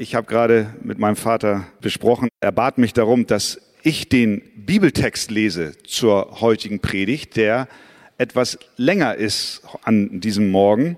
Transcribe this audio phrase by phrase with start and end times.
[0.00, 5.30] Ich habe gerade mit meinem Vater besprochen, er bat mich darum, dass ich den Bibeltext
[5.30, 7.68] lese zur heutigen Predigt, der
[8.16, 10.96] etwas länger ist an diesem Morgen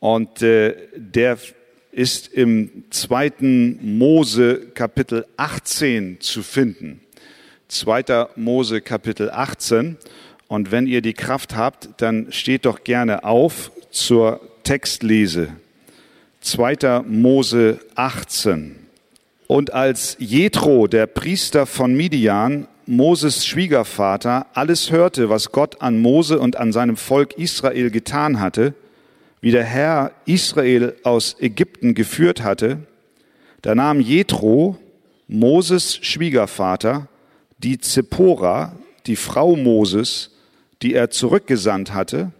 [0.00, 1.38] und äh, der
[1.92, 7.00] ist im zweiten Mose Kapitel 18 zu finden.
[7.68, 9.96] Zweiter Mose Kapitel 18.
[10.46, 15.54] Und wenn ihr die Kraft habt, dann steht doch gerne auf zur Textlese.
[16.46, 17.02] 2.
[17.08, 18.76] Mose 18.
[19.48, 26.38] Und als Jethro, der Priester von Midian, Moses Schwiegervater, alles hörte, was Gott an Mose
[26.38, 28.74] und an seinem Volk Israel getan hatte,
[29.40, 32.78] wie der Herr Israel aus Ägypten geführt hatte,
[33.62, 34.78] da nahm Jethro,
[35.26, 37.08] Moses Schwiegervater,
[37.58, 38.76] die Zippora,
[39.06, 40.30] die Frau Moses,
[40.82, 42.30] die er zurückgesandt hatte,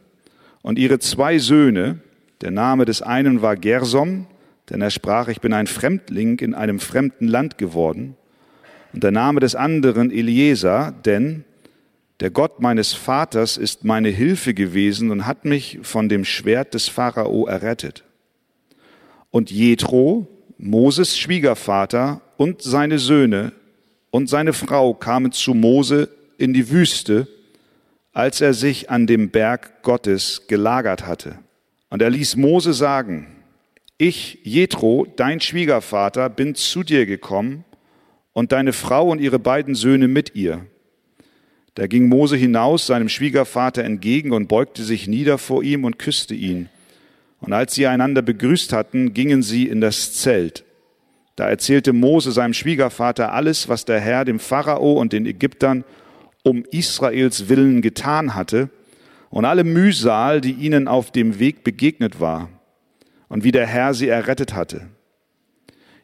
[0.62, 1.98] und ihre zwei Söhne,
[2.40, 4.26] der Name des einen war Gersom,
[4.70, 8.16] denn er sprach, ich bin ein Fremdling in einem fremden Land geworden.
[8.92, 11.44] Und der Name des anderen Eliezer, denn
[12.20, 16.88] der Gott meines Vaters ist meine Hilfe gewesen und hat mich von dem Schwert des
[16.88, 18.04] Pharao errettet.
[19.30, 20.26] Und Jethro,
[20.56, 23.52] Moses Schwiegervater und seine Söhne
[24.10, 27.28] und seine Frau kamen zu Mose in die Wüste,
[28.14, 31.38] als er sich an dem Berg Gottes gelagert hatte.
[31.88, 33.28] Und er ließ Mose sagen,
[33.98, 37.64] ich, Jethro, dein Schwiegervater, bin zu dir gekommen
[38.32, 40.66] und deine Frau und ihre beiden Söhne mit ihr.
[41.74, 46.34] Da ging Mose hinaus seinem Schwiegervater entgegen und beugte sich nieder vor ihm und küsste
[46.34, 46.68] ihn.
[47.40, 50.64] Und als sie einander begrüßt hatten, gingen sie in das Zelt.
[51.36, 55.84] Da erzählte Mose seinem Schwiegervater alles, was der Herr dem Pharao und den Ägyptern
[56.42, 58.70] um Israels willen getan hatte
[59.30, 62.48] und alle Mühsal, die ihnen auf dem Weg begegnet war
[63.28, 64.88] und wie der Herr sie errettet hatte.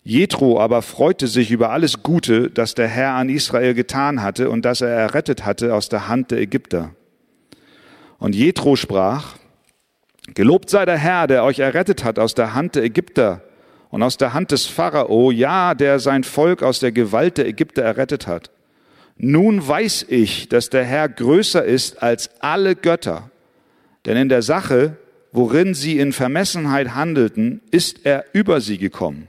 [0.05, 4.65] Jethro aber freute sich über alles Gute, das der Herr an Israel getan hatte und
[4.65, 6.91] das er errettet hatte aus der Hand der Ägypter.
[8.19, 9.37] Und Jethro sprach,
[10.35, 13.43] Gelobt sei der Herr, der euch errettet hat aus der Hand der Ägypter
[13.91, 17.83] und aus der Hand des Pharao, ja, der sein Volk aus der Gewalt der Ägypter
[17.83, 18.51] errettet hat.
[19.25, 23.31] Nun weiß ich, dass der Herr größer ist als alle Götter,
[24.05, 24.97] denn in der Sache,
[25.31, 29.29] worin sie in Vermessenheit handelten, ist er über sie gekommen.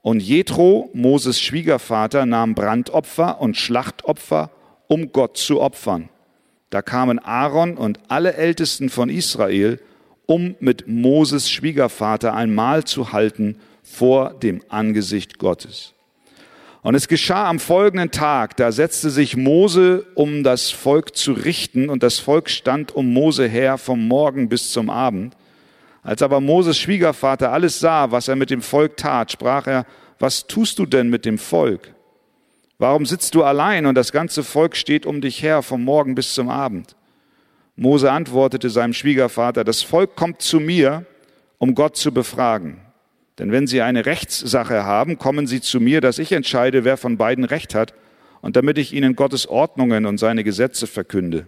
[0.00, 4.50] Und Jethro, Moses Schwiegervater, nahm Brandopfer und Schlachtopfer,
[4.86, 6.08] um Gott zu opfern.
[6.70, 9.80] Da kamen Aaron und alle Ältesten von Israel,
[10.24, 15.93] um mit Moses Schwiegervater ein Mahl zu halten vor dem Angesicht Gottes.
[16.84, 21.88] Und es geschah am folgenden Tag, da setzte sich Mose, um das Volk zu richten,
[21.88, 25.34] und das Volk stand um Mose her vom Morgen bis zum Abend.
[26.02, 29.86] Als aber Moses Schwiegervater alles sah, was er mit dem Volk tat, sprach er,
[30.18, 31.94] was tust du denn mit dem Volk?
[32.76, 36.34] Warum sitzt du allein und das ganze Volk steht um dich her vom Morgen bis
[36.34, 36.96] zum Abend?
[37.76, 41.06] Mose antwortete seinem Schwiegervater, das Volk kommt zu mir,
[41.56, 42.83] um Gott zu befragen.
[43.38, 47.16] Denn wenn sie eine Rechtssache haben, kommen sie zu mir, dass ich entscheide, wer von
[47.16, 47.94] beiden Recht hat,
[48.40, 51.46] und damit ich ihnen Gottes Ordnungen und seine Gesetze verkünde.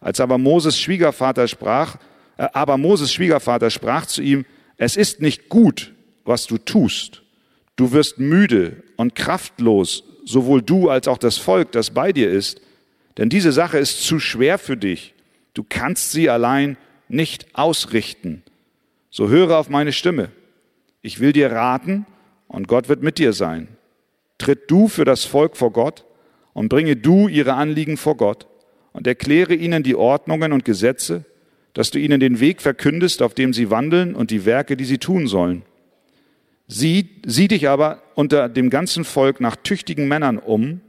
[0.00, 1.96] Als aber Moses Schwiegervater sprach,
[2.36, 4.44] äh, aber Moses Schwiegervater sprach zu ihm,
[4.76, 5.92] es ist nicht gut,
[6.24, 7.22] was du tust.
[7.76, 12.60] Du wirst müde und kraftlos, sowohl du als auch das Volk, das bei dir ist,
[13.16, 15.14] denn diese Sache ist zu schwer für dich.
[15.54, 16.76] Du kannst sie allein
[17.08, 18.42] nicht ausrichten.
[19.10, 20.30] So höre auf meine Stimme.
[21.02, 22.06] Ich will dir raten
[22.46, 23.68] und Gott wird mit dir sein.
[24.38, 26.04] Tritt du für das Volk vor Gott
[26.52, 28.46] und bringe du ihre Anliegen vor Gott
[28.92, 31.24] und erkläre ihnen die Ordnungen und Gesetze,
[31.74, 34.98] dass du ihnen den Weg verkündest, auf dem sie wandeln und die Werke, die sie
[34.98, 35.62] tun sollen.
[36.68, 40.80] Sieh, sieh dich aber unter dem ganzen Volk nach tüchtigen Männern um,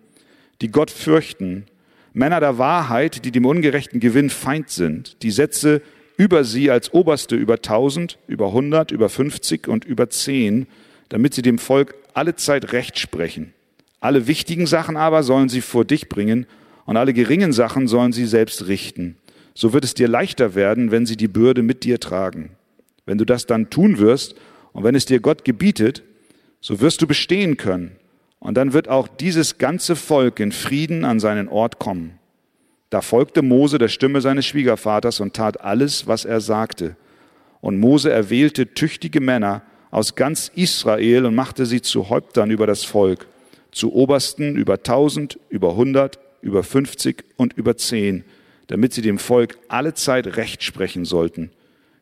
[0.62, 1.66] die Gott fürchten,
[2.14, 5.82] Männer der Wahrheit, die dem ungerechten Gewinn Feind sind, die Sätze
[6.18, 10.68] über sie als Oberste über tausend, über hundert, über fünfzig und über zehn,
[11.10, 13.54] damit sie dem Volk alle Zeit Recht sprechen.
[14.00, 16.46] Alle wichtigen Sachen aber sollen sie vor dich bringen
[16.86, 19.18] und alle geringen Sachen sollen sie selbst richten.
[19.54, 22.52] So wird es dir leichter werden, wenn sie die Bürde mit dir tragen.
[23.06, 24.36] Wenn du das dann tun wirst
[24.74, 26.04] und wenn es dir Gott gebietet,
[26.60, 27.96] so wirst du bestehen können.
[28.40, 32.20] Und dann wird auch dieses ganze Volk in Frieden an seinen Ort kommen.
[32.94, 36.96] Da folgte Mose der Stimme seines Schwiegervaters und tat alles, was er sagte.
[37.60, 42.84] Und Mose erwählte tüchtige Männer aus ganz Israel und machte sie zu Häuptern über das
[42.84, 43.26] Volk,
[43.72, 48.26] zu Obersten über tausend, über hundert, über fünfzig und über zehn,
[48.68, 51.50] damit sie dem Volk alle Zeit Recht sprechen sollten.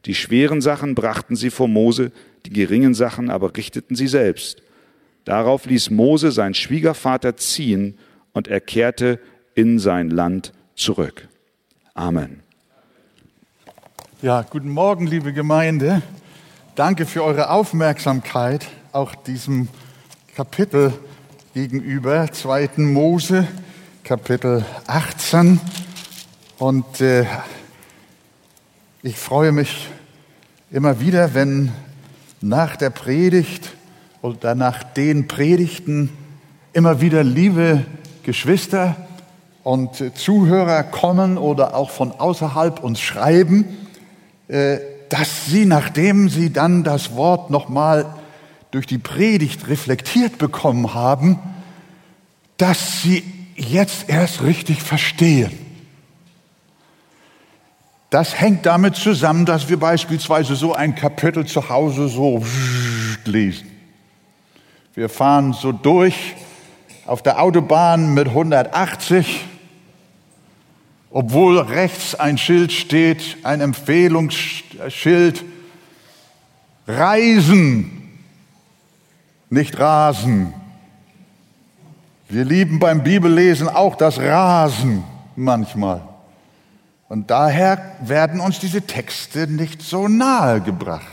[0.06, 2.12] Die schweren Sachen brachten sie vor Mose,
[2.46, 4.62] die geringen Sachen aber richteten sie selbst.
[5.24, 7.98] Darauf ließ Mose seinen Schwiegervater ziehen
[8.34, 9.22] und er kehrte
[9.56, 11.28] in sein Land zurück.
[11.94, 12.42] Amen.
[14.24, 16.02] Ja, guten Morgen, liebe Gemeinde.
[16.74, 19.68] Danke für eure Aufmerksamkeit, auch diesem
[20.36, 20.92] Kapitel
[21.54, 22.72] gegenüber, 2.
[22.78, 23.48] Mose,
[24.04, 25.60] Kapitel 18.
[26.58, 27.26] Und äh,
[29.04, 29.88] ich freue mich
[30.72, 31.72] immer wieder, wenn
[32.42, 33.70] nach der Predigt
[34.24, 36.10] oder nach den Predigten
[36.74, 37.86] immer wieder liebe
[38.24, 38.96] Geschwister
[39.64, 43.66] und Zuhörer kommen oder auch von außerhalb uns schreiben,
[44.48, 44.80] äh,
[45.10, 48.06] dass sie, nachdem sie dann das Wort nochmal
[48.72, 51.40] durch die Predigt reflektiert bekommen haben,
[52.58, 53.24] dass sie
[53.56, 55.52] jetzt erst richtig verstehen.
[58.10, 62.44] Das hängt damit zusammen, dass wir beispielsweise so ein Kapitel zu Hause so
[63.26, 63.70] lesen.
[64.94, 66.36] Wir fahren so durch
[67.06, 69.46] auf der Autobahn mit 180,
[71.12, 75.44] obwohl rechts ein Schild steht, ein Empfehlungsschild,
[76.88, 78.20] Reisen,
[79.50, 80.54] nicht Rasen.
[82.30, 85.04] Wir lieben beim Bibellesen auch das Rasen
[85.36, 86.02] manchmal.
[87.10, 91.04] Und daher werden uns diese Texte nicht so nahe gebracht.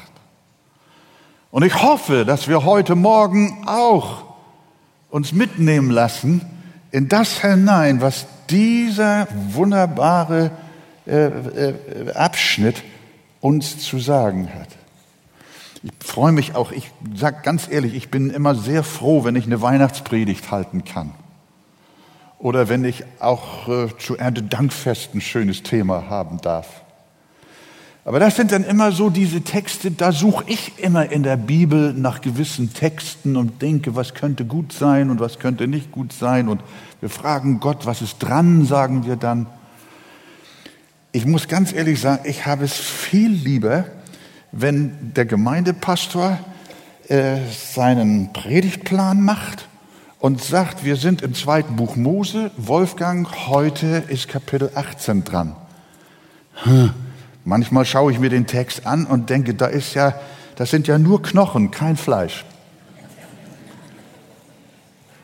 [1.50, 4.22] Und ich hoffe, dass wir heute Morgen auch
[5.10, 6.42] uns mitnehmen lassen
[6.92, 10.50] in das hinein, was dieser wunderbare
[11.06, 12.82] äh, äh, Abschnitt
[13.40, 14.68] uns zu sagen hat.
[15.82, 19.46] Ich freue mich auch, ich sage ganz ehrlich, ich bin immer sehr froh, wenn ich
[19.46, 21.12] eine Weihnachtspredigt halten kann
[22.38, 26.82] oder wenn ich auch äh, zu Erntedankfest ein schönes Thema haben darf.
[28.08, 31.92] Aber das sind dann immer so diese Texte, da suche ich immer in der Bibel
[31.92, 36.48] nach gewissen Texten und denke, was könnte gut sein und was könnte nicht gut sein.
[36.48, 36.62] Und
[37.02, 39.46] wir fragen Gott, was ist dran, sagen wir dann.
[41.12, 43.84] Ich muss ganz ehrlich sagen, ich habe es viel lieber,
[44.52, 46.38] wenn der Gemeindepastor
[47.08, 47.36] äh,
[47.74, 49.68] seinen Predigtplan macht
[50.18, 55.56] und sagt, wir sind im zweiten Buch Mose, Wolfgang, heute ist Kapitel 18 dran.
[56.62, 56.94] Hm.
[57.48, 60.12] Manchmal schaue ich mir den Text an und denke, da ist ja,
[60.56, 62.44] das sind ja nur Knochen, kein Fleisch.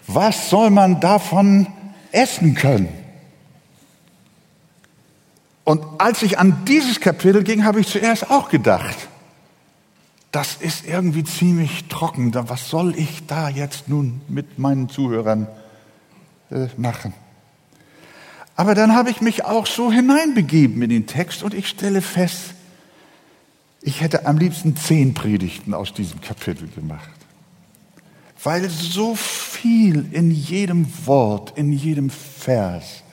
[0.06, 1.66] Was soll man davon
[2.12, 2.88] essen können?
[5.64, 8.96] Und als ich an dieses Kapitel ging, habe ich zuerst auch gedacht,
[10.32, 12.32] das ist irgendwie ziemlich trocken.
[12.48, 15.46] Was soll ich da jetzt nun mit meinen Zuhörern
[16.50, 17.12] äh, machen?
[18.56, 22.54] Aber dann habe ich mich auch so hineinbegeben in den Text und ich stelle fest,
[23.82, 27.10] ich hätte am liebsten zehn Predigten aus diesem Kapitel gemacht.
[28.42, 33.04] Weil so viel in jedem Wort, in jedem Vers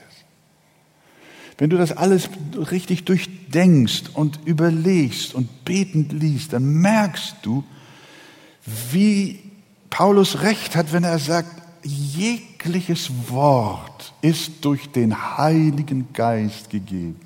[1.61, 2.27] wenn du das alles
[2.71, 7.63] richtig durchdenkst und überlegst und betend liest, dann merkst du,
[8.91, 9.37] wie
[9.91, 17.19] Paulus recht hat, wenn er sagt, jegliches Wort ist durch den Heiligen Geist gegeben.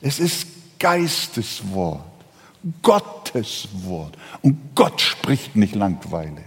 [0.00, 0.46] Es ist
[0.78, 2.04] Geisteswort,
[2.82, 4.16] Gottes Wort.
[4.42, 6.44] Und Gott spricht nicht langweilig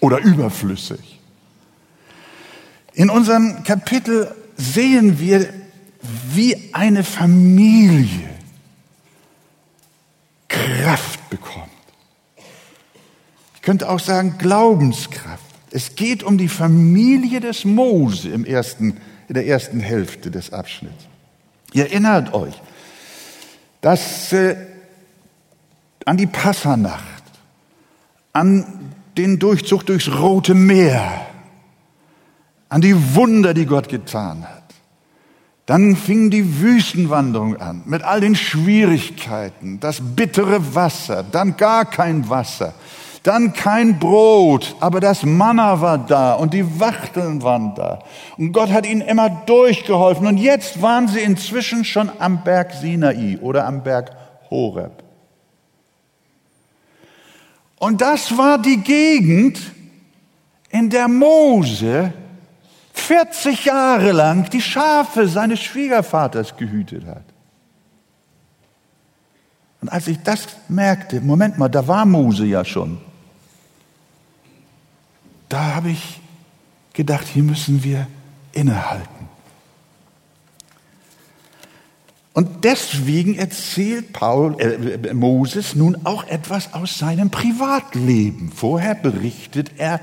[0.00, 1.20] oder überflüssig.
[2.94, 5.52] In unserem Kapitel sehen wir
[6.32, 8.30] wie eine Familie
[10.48, 11.68] Kraft bekommt.
[13.54, 15.53] Ich könnte auch sagen Glaubenskraft.
[15.74, 21.06] Es geht um die Familie des Mose im ersten, in der ersten Hälfte des Abschnitts.
[21.72, 22.54] Ihr erinnert euch,
[23.80, 24.54] dass äh,
[26.04, 27.24] an die Passanacht,
[28.32, 31.26] an den Durchzug durchs Rote Meer,
[32.68, 34.62] an die Wunder, die Gott getan hat,
[35.66, 42.30] dann fing die Wüstenwanderung an mit all den Schwierigkeiten, das bittere Wasser, dann gar kein
[42.30, 42.74] Wasser,
[43.24, 48.00] dann kein Brot, aber das Manna war da und die Wachteln waren da.
[48.36, 50.26] Und Gott hat ihnen immer durchgeholfen.
[50.26, 54.10] Und jetzt waren sie inzwischen schon am Berg Sinai oder am Berg
[54.50, 55.02] Horeb.
[57.78, 59.58] Und das war die Gegend,
[60.68, 62.12] in der Mose
[62.92, 67.24] 40 Jahre lang die Schafe seines Schwiegervaters gehütet hat.
[69.80, 73.00] Und als ich das merkte, Moment mal, da war Mose ja schon,
[75.54, 76.20] da habe ich
[76.94, 78.08] gedacht, hier müssen wir
[78.50, 79.28] innehalten.
[82.32, 88.50] Und deswegen erzählt Paul, äh, Moses nun auch etwas aus seinem Privatleben.
[88.52, 90.00] Vorher berichtet er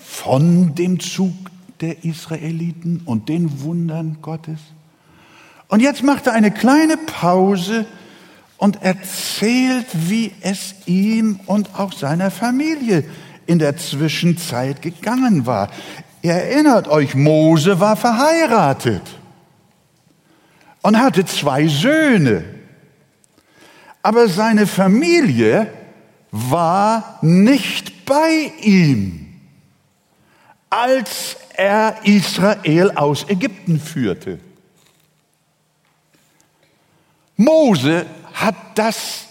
[0.00, 1.32] von dem Zug
[1.80, 4.58] der Israeliten und den Wundern Gottes.
[5.68, 7.86] Und jetzt macht er eine kleine Pause
[8.56, 13.04] und erzählt, wie es ihm und auch seiner Familie
[13.46, 15.70] in der Zwischenzeit gegangen war.
[16.22, 19.02] Ihr erinnert euch, Mose war verheiratet
[20.82, 22.44] und hatte zwei Söhne.
[24.02, 25.68] Aber seine Familie
[26.30, 29.40] war nicht bei ihm,
[30.70, 34.38] als er Israel aus Ägypten führte.
[37.36, 39.26] Mose hat das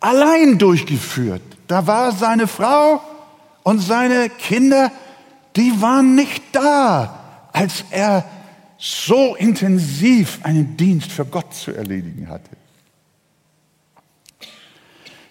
[0.00, 1.42] allein durchgeführt.
[1.66, 3.00] Da war seine Frau
[3.62, 4.90] und seine Kinder,
[5.56, 7.20] die waren nicht da,
[7.52, 8.24] als er
[8.78, 12.50] so intensiv einen Dienst für Gott zu erledigen hatte.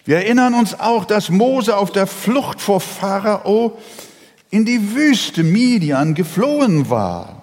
[0.04, 3.78] Wir erinnern uns auch, dass Mose auf der Flucht vor Pharao
[4.50, 7.42] in die Wüste Midian geflohen war.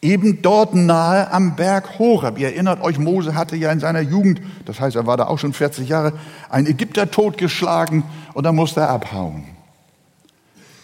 [0.00, 2.38] Eben dort nahe am Berg Horeb.
[2.38, 5.38] Ihr erinnert euch, Mose hatte ja in seiner Jugend, das heißt, er war da auch
[5.38, 6.12] schon 40 Jahre,
[6.50, 9.57] einen Ägypter totgeschlagen und dann musste er abhauen.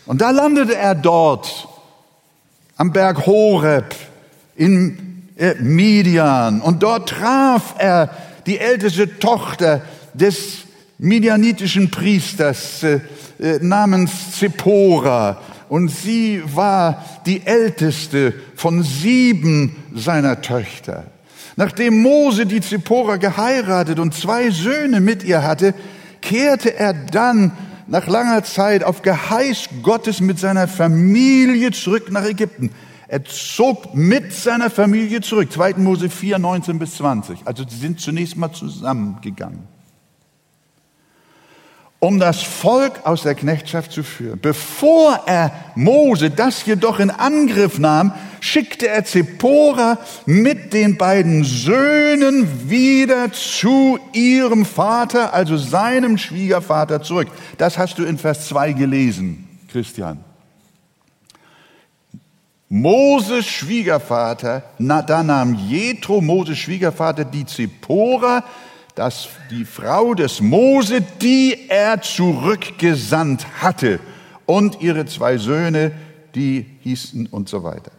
[0.07, 1.69] Und da landete er dort
[2.77, 3.95] am Berg Horeb
[4.57, 8.11] in äh, Midian und dort traf er
[8.47, 9.81] die älteste Tochter
[10.13, 10.59] des
[10.99, 13.01] midianitischen Priesters äh,
[13.41, 21.05] äh, namens Zippora und sie war die älteste von sieben seiner Töchter.
[21.57, 25.73] Nachdem Mose die Zippora geheiratet und zwei Söhne mit ihr hatte,
[26.21, 27.53] kehrte er dann
[27.87, 32.71] nach langer Zeit auf Geheiß Gottes mit seiner Familie zurück nach Ägypten.
[33.09, 35.53] Er zog mit seiner Familie zurück.
[35.53, 35.75] 2.
[35.75, 37.41] Mose 4, 19 bis 20.
[37.45, 39.74] Also sie sind zunächst mal zusammengegangen.
[42.05, 44.39] Um das Volk aus der Knechtschaft zu führen.
[44.39, 49.97] Bevor er Mose das jedoch in Angriff nahm, schickte er Zippora
[50.27, 57.29] mit den beiden Söhnen wieder zu ihrem Vater, also seinem Schwiegervater zurück.
[57.57, 60.23] Das hast du in Vers 2 gelesen, Christian.
[62.69, 68.45] Moses Schwiegervater, na, da nahm Jethro, Moses Schwiegervater, die Zippora,
[68.95, 74.01] das, die Frau des Mose, die er zurückgesandt hatte,
[74.47, 75.93] und ihre zwei Söhne,
[76.35, 77.93] die hießen und so weiter.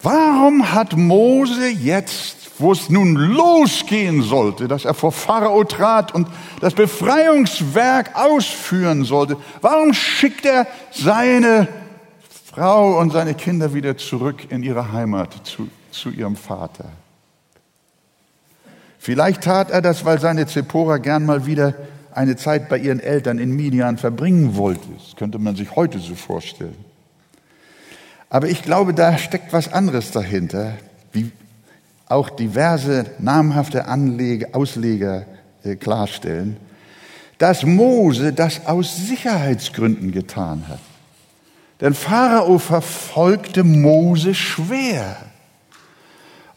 [0.00, 6.28] Warum hat Mose jetzt, wo es nun losgehen sollte, dass er vor Pharao trat und
[6.60, 11.68] das Befreiungswerk ausführen sollte, warum schickt er seine
[12.46, 16.84] Frau und seine Kinder wieder zurück in ihre Heimat zu, zu ihrem Vater.
[19.04, 21.74] Vielleicht tat er das, weil seine Zippora gern mal wieder
[22.14, 24.88] eine Zeit bei ihren Eltern in Midian verbringen wollte.
[24.96, 26.82] Das könnte man sich heute so vorstellen.
[28.30, 30.72] Aber ich glaube, da steckt was anderes dahinter,
[31.12, 31.32] wie
[32.06, 35.26] auch diverse namhafte Anleger, Ausleger
[35.64, 36.56] äh, klarstellen,
[37.36, 40.80] dass Mose das aus Sicherheitsgründen getan hat.
[41.82, 45.18] Denn Pharao verfolgte Mose schwer.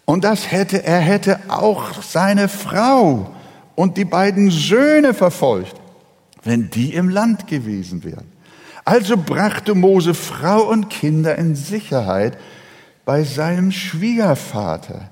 [0.09, 3.29] Und das hätte, er hätte auch seine Frau
[3.75, 5.75] und die beiden Söhne verfolgt,
[6.43, 8.31] wenn die im Land gewesen wären.
[8.85, 12.37] Also brachte Mose Frau und Kinder in Sicherheit
[13.03, 15.09] bei seinem Schwiegervater,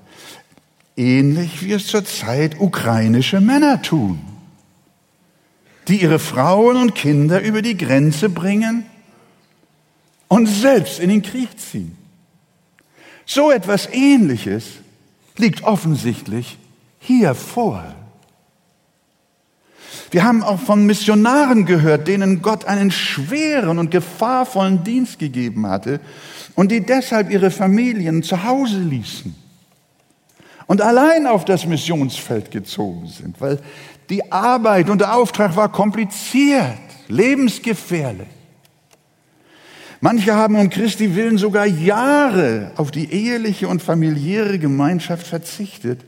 [0.96, 4.18] ähnlich wie es zurzeit ukrainische Männer tun,
[5.88, 8.86] die ihre Frauen und Kinder über die Grenze bringen
[10.28, 11.98] und selbst in den Krieg ziehen.
[13.26, 14.85] So etwas Ähnliches
[15.38, 16.58] liegt offensichtlich
[16.98, 17.84] hier vor.
[20.10, 26.00] Wir haben auch von Missionaren gehört, denen Gott einen schweren und gefahrvollen Dienst gegeben hatte
[26.54, 29.34] und die deshalb ihre Familien zu Hause ließen
[30.66, 33.60] und allein auf das Missionsfeld gezogen sind, weil
[34.10, 36.78] die Arbeit und der Auftrag war kompliziert,
[37.08, 38.28] lebensgefährlich.
[40.00, 46.00] Manche haben um Christi willen sogar Jahre auf die eheliche und familiäre Gemeinschaft verzichtet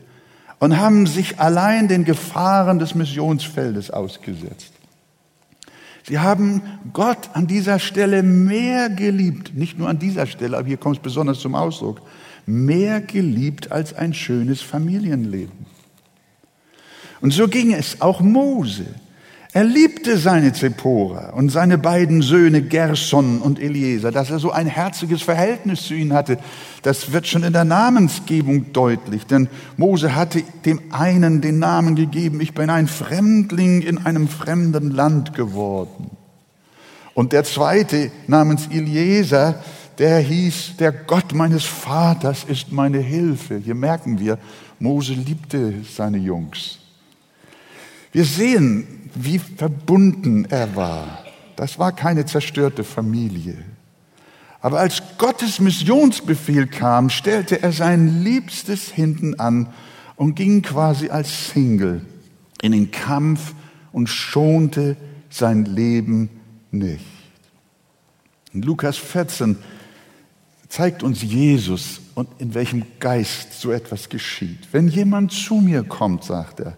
[0.59, 4.73] und haben sich allein den Gefahren des Missionsfeldes ausgesetzt.
[6.03, 6.61] Sie haben
[6.93, 11.03] Gott an dieser Stelle mehr geliebt, nicht nur an dieser Stelle, aber hier kommt es
[11.03, 12.01] besonders zum Ausdruck,
[12.45, 15.67] mehr geliebt als ein schönes Familienleben.
[17.21, 18.85] Und so ging es auch Mose.
[19.59, 24.67] Er liebte seine Zippora und seine beiden Söhne Gerson und Eliezer, dass er so ein
[24.67, 26.37] herziges Verhältnis zu ihnen hatte.
[26.81, 32.39] Das wird schon in der Namensgebung deutlich, denn Mose hatte dem einen den Namen gegeben,
[32.39, 36.11] ich bin ein Fremdling in einem fremden Land geworden.
[37.13, 39.61] Und der zweite namens Eliezer,
[39.97, 43.57] der hieß, der Gott meines Vaters ist meine Hilfe.
[43.57, 44.39] Hier merken wir,
[44.79, 46.79] Mose liebte seine Jungs.
[48.11, 48.87] Wir sehen,
[49.23, 51.23] wie verbunden er war.
[51.55, 53.57] Das war keine zerstörte Familie.
[54.61, 59.67] Aber als Gottes Missionsbefehl kam, stellte er sein Liebstes hinten an
[60.15, 62.05] und ging quasi als Single
[62.61, 63.53] in den Kampf
[63.91, 64.97] und schonte
[65.29, 66.29] sein Leben
[66.71, 67.05] nicht.
[68.53, 69.57] In Lukas 14
[70.67, 74.67] zeigt uns Jesus und in welchem Geist so etwas geschieht.
[74.71, 76.77] Wenn jemand zu mir kommt, sagt er,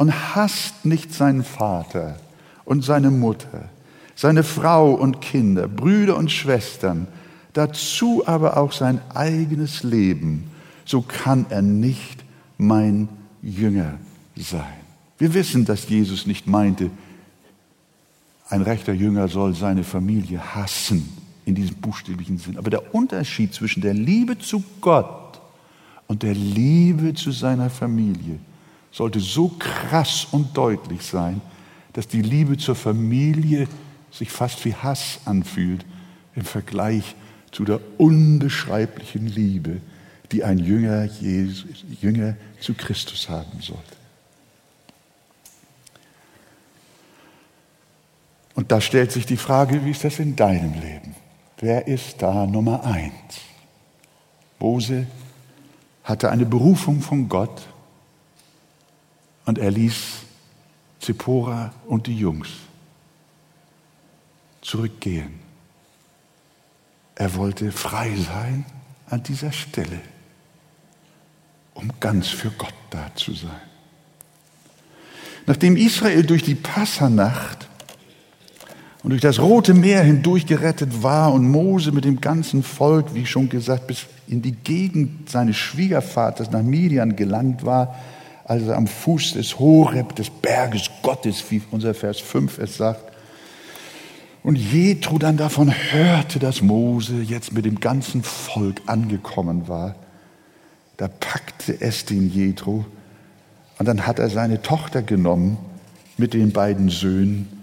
[0.00, 2.18] und hasst nicht seinen Vater
[2.64, 3.68] und seine Mutter,
[4.14, 7.06] seine Frau und Kinder, Brüder und Schwestern,
[7.52, 10.50] dazu aber auch sein eigenes Leben,
[10.86, 12.24] so kann er nicht
[12.56, 13.10] mein
[13.42, 13.98] Jünger
[14.36, 14.80] sein.
[15.18, 16.90] Wir wissen, dass Jesus nicht meinte,
[18.48, 21.14] ein rechter Jünger soll seine Familie hassen
[21.44, 22.56] in diesem buchstäblichen Sinn.
[22.56, 25.42] Aber der Unterschied zwischen der Liebe zu Gott
[26.06, 28.38] und der Liebe zu seiner Familie
[28.92, 31.40] sollte so krass und deutlich sein,
[31.92, 33.68] dass die Liebe zur Familie
[34.10, 35.84] sich fast wie Hass anfühlt
[36.34, 37.14] im Vergleich
[37.50, 39.80] zu der unbeschreiblichen Liebe,
[40.32, 43.96] die ein Jünger, Jesus, Jünger zu Christus haben sollte.
[48.54, 51.14] Und da stellt sich die Frage, wie ist das in deinem Leben?
[51.58, 53.40] Wer ist da Nummer eins?
[54.58, 55.06] Mose
[56.04, 57.62] hatte eine Berufung von Gott
[59.50, 59.94] und er ließ
[61.00, 62.50] Zippora und die Jungs
[64.60, 65.40] zurückgehen.
[67.16, 68.64] Er wollte frei sein
[69.08, 69.98] an dieser Stelle,
[71.74, 73.60] um ganz für Gott da zu sein.
[75.46, 77.68] Nachdem Israel durch die Passanacht
[79.02, 83.26] und durch das Rote Meer hindurch gerettet war und Mose mit dem ganzen Volk, wie
[83.26, 87.96] schon gesagt, bis in die Gegend seines Schwiegervaters nach Midian gelangt war,
[88.50, 93.12] also am Fuß des Horeb, des Berges Gottes, wie unser Vers 5 es sagt.
[94.42, 99.94] Und Jethro dann davon hörte, dass Mose jetzt mit dem ganzen Volk angekommen war.
[100.96, 102.84] Da packte es den Jethro
[103.78, 105.56] und dann hat er seine Tochter genommen
[106.16, 107.62] mit den beiden Söhnen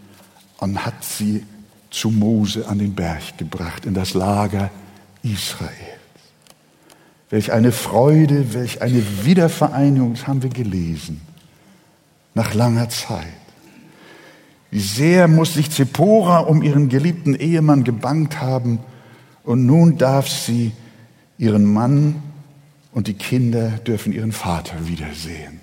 [0.59, 1.43] und hat sie
[1.89, 4.69] zu Mose an den Berg gebracht, in das Lager
[5.21, 5.96] Israel.
[7.29, 11.21] Welch eine Freude, welch eine Wiedervereinigung, das haben wir gelesen,
[12.33, 13.27] nach langer Zeit.
[14.71, 18.79] Wie sehr muss sich Zippora um ihren geliebten Ehemann gebangt haben
[19.43, 20.71] und nun darf sie
[21.37, 22.21] ihren Mann
[22.91, 25.59] und die Kinder dürfen ihren Vater wiedersehen.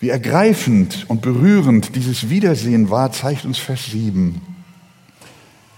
[0.00, 4.40] Wie ergreifend und berührend dieses Wiedersehen war, zeigt uns Vers 7.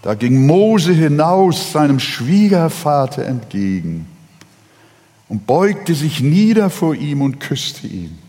[0.05, 4.05] Da ging Mose hinaus seinem Schwiegervater entgegen
[5.27, 8.19] und beugte sich nieder vor ihm und küsste ihn.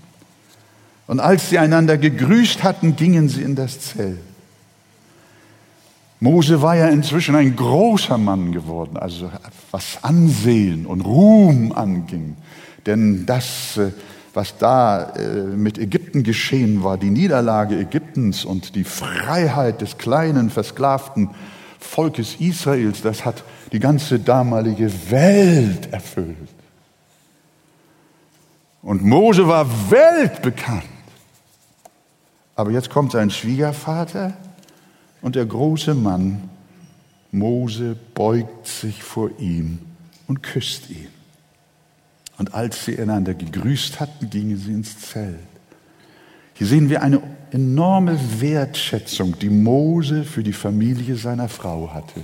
[1.07, 4.17] Und als sie einander gegrüßt hatten, gingen sie in das Zelt.
[6.19, 9.31] Mose war ja inzwischen ein großer Mann geworden, also
[9.71, 12.39] was Ansehen und Ruhm anging.
[12.87, 13.91] Denn das, äh,
[14.33, 20.49] was da äh, mit Ägypten geschehen war, die Niederlage Ägyptens und die Freiheit des kleinen,
[20.49, 21.29] versklavten
[21.79, 26.37] Volkes Israels, das hat die ganze damalige Welt erfüllt.
[28.83, 30.85] Und Mose war weltbekannt.
[32.55, 34.35] Aber jetzt kommt sein Schwiegervater
[35.21, 36.49] und der große Mann,
[37.33, 39.81] Mose, beugt sich vor ihm
[40.27, 41.09] und küsst ihn.
[42.39, 45.39] Und als sie einander gegrüßt hatten, gingen sie ins Zelt.
[46.57, 52.23] Hier sehen wir eine enorme Wertschätzung, die Mose für die Familie seiner Frau hatte.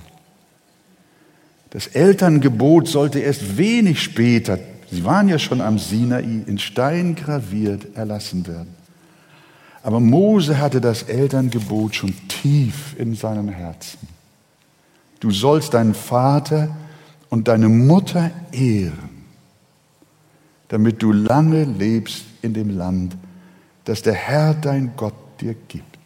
[1.71, 4.59] Das Elterngebot sollte erst wenig später,
[4.91, 8.75] sie waren ja schon am Sinai, in Stein graviert erlassen werden.
[9.83, 13.99] Aber Mose hatte das Elterngebot schon tief in seinem Herzen.
[15.21, 16.77] Du sollst deinen Vater
[17.29, 19.25] und deine Mutter ehren,
[20.69, 23.17] damit du lange lebst in dem Land,
[23.85, 25.99] das der Herr dein Gott dir gibt.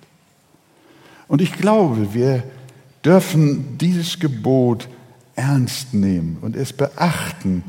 [1.28, 2.44] Und ich glaube, wir
[3.04, 4.88] dürfen dieses Gebot
[5.34, 7.62] ernst nehmen und es beachten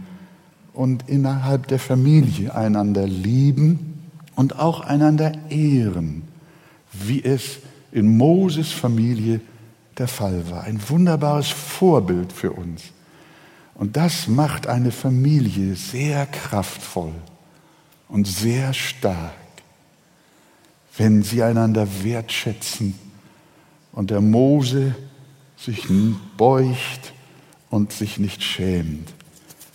[0.73, 6.23] und innerhalb der Familie einander lieben und auch einander ehren,
[6.93, 7.57] wie es
[7.91, 9.41] in Moses Familie
[9.97, 10.63] der Fall war.
[10.63, 12.83] Ein wunderbares Vorbild für uns.
[13.73, 17.13] Und das macht eine Familie sehr kraftvoll
[18.09, 19.33] und sehr stark,
[20.97, 22.95] wenn sie einander wertschätzen
[23.91, 24.95] und der Mose
[25.57, 25.87] sich
[26.37, 27.13] beugt
[27.69, 29.13] und sich nicht schämt,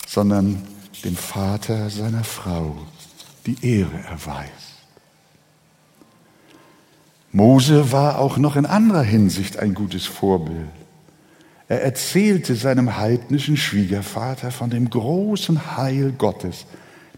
[0.07, 0.63] sondern
[1.05, 2.77] dem Vater seiner Frau
[3.47, 4.51] die Ehre erweist.
[7.33, 10.69] Mose war auch noch in anderer Hinsicht ein gutes Vorbild.
[11.67, 16.67] Er erzählte seinem heidnischen Schwiegervater von dem großen Heil Gottes,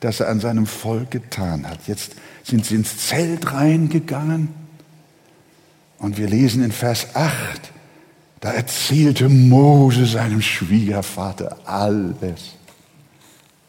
[0.01, 1.87] das er an seinem Volk getan hat.
[1.87, 4.49] Jetzt sind sie ins Zelt reingegangen
[5.99, 7.73] und wir lesen in Vers 8,
[8.41, 12.57] da erzählte Mose seinem Schwiegervater alles.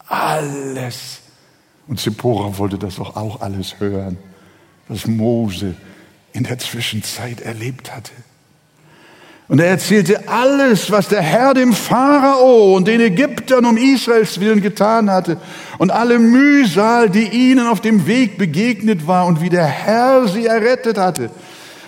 [0.06, 1.20] Alles.
[1.86, 4.18] Und Zippora wollte das doch auch alles hören,
[4.88, 5.74] was Mose
[6.32, 8.12] in der Zwischenzeit erlebt hatte.
[9.48, 14.60] Und er erzählte alles, was der Herr dem Pharao und den Ägyptern um Israels willen
[14.60, 15.36] getan hatte
[15.78, 20.46] und alle Mühsal, die ihnen auf dem Weg begegnet war und wie der Herr sie
[20.46, 21.30] errettet hatte.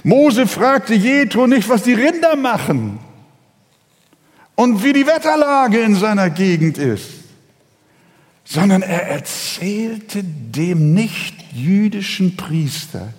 [0.04, 3.00] Mose fragte Jethro nicht, was die Rinder machen
[4.54, 7.08] und wie die Wetterlage in seiner Gegend ist,
[8.44, 13.12] sondern er erzählte dem nicht-jüdischen Priester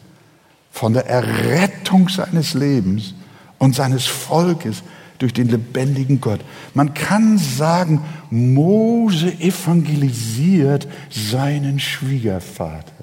[0.72, 3.16] von der Errettung seines Lebens
[3.60, 4.84] und seines Volkes
[5.20, 6.40] durch den lebendigen Gott.
[6.74, 12.94] Man kann sagen, Mose evangelisiert seinen Schwiegervater.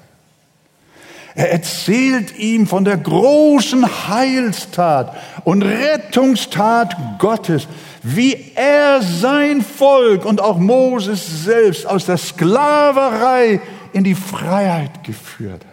[1.35, 7.67] Er erzählt ihm von der großen Heilstat und Rettungstat Gottes,
[8.01, 13.61] wie er sein Volk und auch Moses selbst aus der Sklaverei
[13.93, 15.63] in die Freiheit geführt.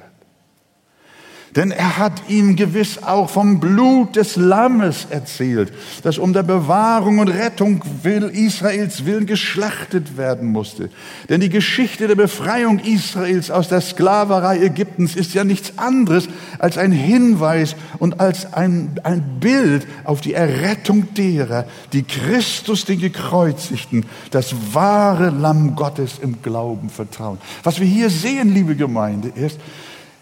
[1.57, 7.21] Denn er hat ihm gewiss auch vom Blut des Lammes erzählt, das um der Bewahrung
[7.21, 10.91] und Rettung will, Israels willen geschlachtet werden musste.
[11.29, 16.77] Denn die Geschichte der Befreiung Israels aus der Sklaverei Ägyptens ist ja nichts anderes als
[16.77, 24.07] ein Hinweis und als ein, ein Bild auf die Errettung derer, die Christus, den Gekreuzigten,
[24.33, 27.39] das wahre Lamm Gottes im Glauben vertrauen.
[27.63, 29.61] Was wir hier sehen, liebe Gemeinde, ist,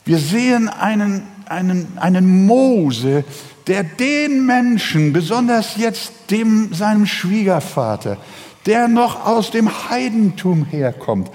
[0.04, 3.24] wir sehen einen, einen, einen Mose,
[3.66, 8.16] der den Menschen, besonders jetzt dem, seinem Schwiegervater,
[8.66, 11.30] der noch aus dem Heidentum herkommt,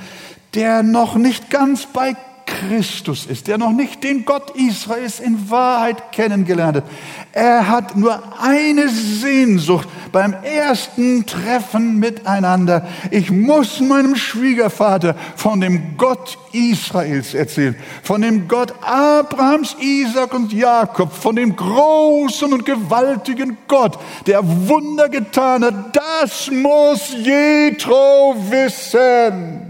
[0.54, 2.16] der noch nicht ganz bei
[2.60, 6.84] Christus ist, der noch nicht den Gott Israels in Wahrheit kennengelernt hat.
[7.32, 12.88] Er hat nur eine Sehnsucht beim ersten Treffen miteinander.
[13.12, 20.52] Ich muss meinem Schwiegervater von dem Gott Israels erzählen, von dem Gott Abrahams, Isaac und
[20.52, 25.96] Jakob, von dem großen und gewaltigen Gott, der Wunder getan hat.
[25.96, 29.67] Das muss Jethro wissen.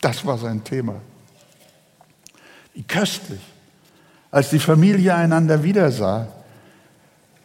[0.00, 0.94] Das war sein Thema.
[2.74, 3.40] Wie köstlich.
[4.30, 6.28] Als die Familie einander wiedersah,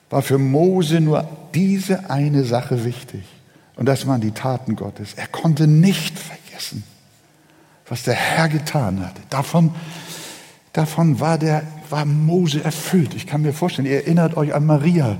[0.09, 3.23] war für Mose nur diese eine Sache wichtig.
[3.75, 5.13] Und das waren die Taten Gottes.
[5.15, 6.83] Er konnte nicht vergessen,
[7.87, 9.21] was der Herr getan hatte.
[9.29, 9.73] Davon,
[10.73, 13.15] davon war, der, war Mose erfüllt.
[13.15, 15.17] Ich kann mir vorstellen, ihr erinnert euch an Maria,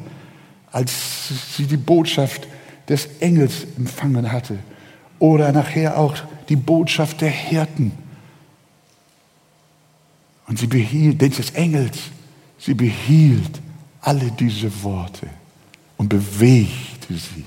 [0.71, 2.48] als sie die Botschaft
[2.88, 4.60] des Engels empfangen hatte.
[5.19, 6.15] Oder nachher auch
[6.49, 7.91] die Botschaft der Hirten.
[10.47, 11.97] Und sie behielt, des Engels,
[12.60, 13.62] sie behielt
[14.01, 15.27] alle diese Worte
[15.97, 17.45] und bewegte sie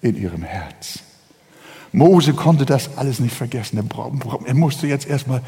[0.00, 1.00] in ihrem Herzen.
[1.92, 3.78] Mose konnte das alles nicht vergessen.
[4.44, 5.42] Er, musste jetzt erstmal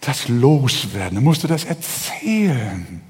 [0.00, 1.18] das loswerden.
[1.18, 3.00] Er musste das erzählen.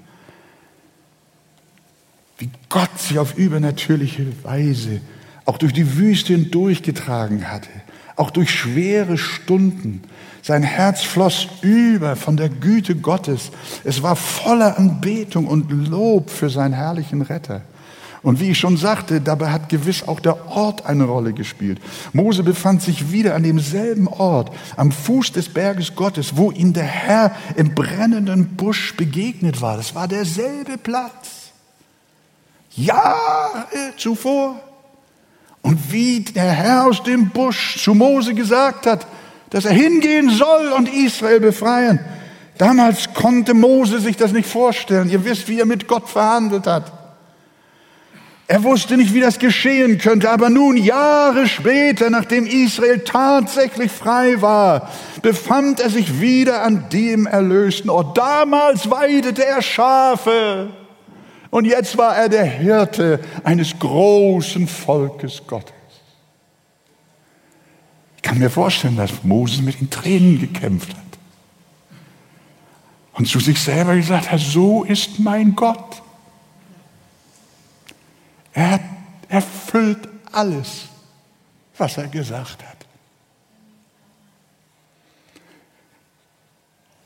[2.38, 5.00] Wie Gott sie auf übernatürliche Weise
[5.46, 7.70] auch durch die Wüste hindurchgetragen hatte
[8.16, 10.02] auch durch schwere Stunden.
[10.42, 13.50] Sein Herz floss über von der Güte Gottes.
[13.84, 17.62] Es war voller Anbetung und Lob für seinen herrlichen Retter.
[18.22, 21.80] Und wie ich schon sagte, dabei hat gewiss auch der Ort eine Rolle gespielt.
[22.12, 26.84] Mose befand sich wieder an demselben Ort, am Fuß des Berges Gottes, wo ihm der
[26.84, 29.76] Herr im brennenden Busch begegnet war.
[29.76, 31.52] Das war derselbe Platz.
[32.74, 34.60] Jahre zuvor.
[35.66, 39.04] Und wie der Herr aus dem Busch zu Mose gesagt hat,
[39.50, 41.98] dass er hingehen soll und Israel befreien.
[42.56, 45.10] Damals konnte Mose sich das nicht vorstellen.
[45.10, 46.92] Ihr wisst, wie er mit Gott verhandelt hat.
[48.46, 54.40] Er wusste nicht, wie das geschehen könnte, aber nun, Jahre später, nachdem Israel tatsächlich frei
[54.40, 54.88] war,
[55.20, 58.16] befand er sich wieder an dem erlösten Ort.
[58.16, 60.68] Damals weidete er Schafe
[61.50, 65.74] und jetzt war er der Hirte eines großen Volkes Gottes.
[68.16, 71.06] Ich kann mir vorstellen, dass Moses mit den Tränen gekämpft hat
[73.12, 76.02] und zu sich selber gesagt hat, so ist mein Gott.
[78.52, 78.80] Er
[79.28, 80.86] erfüllt alles,
[81.78, 82.76] was er gesagt hat.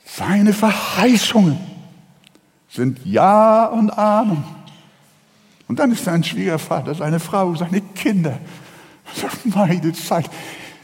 [0.04, 1.69] Seine Verheißungen
[2.70, 4.44] sind Ja und Amen.
[5.68, 8.38] Und dann ist sein Schwiegervater, seine Frau, seine Kinder.
[9.44, 10.30] Meine Zeit.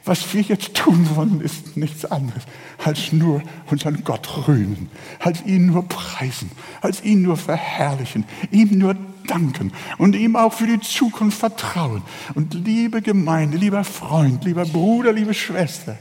[0.05, 2.45] Was wir jetzt tun wollen, ist nichts anderes
[2.85, 8.95] als nur unseren Gott rühmen, als ihn nur preisen, als ihn nur verherrlichen, ihm nur
[9.27, 12.03] danken und ihm auch für die Zukunft vertrauen.
[12.37, 15.99] Und liebe Gemeinde, lieber Freund, lieber Bruder, liebe Schwester,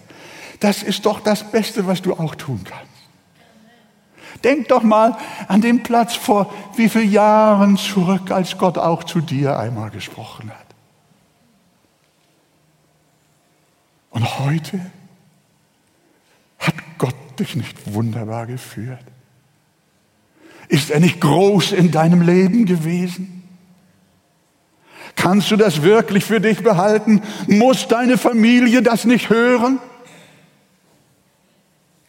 [0.60, 2.95] das ist doch das Beste, was du auch tun kannst.
[4.44, 5.18] Denk doch mal
[5.48, 10.52] an den Platz vor wie vielen Jahren zurück, als Gott auch zu dir einmal gesprochen
[10.52, 10.66] hat.
[14.12, 14.80] Und heute
[16.60, 19.04] hat Gott dich nicht wunderbar geführt.
[20.68, 23.44] Ist er nicht groß in deinem Leben gewesen?
[25.16, 27.22] Kannst du das wirklich für dich behalten?
[27.48, 29.80] Muss deine Familie das nicht hören?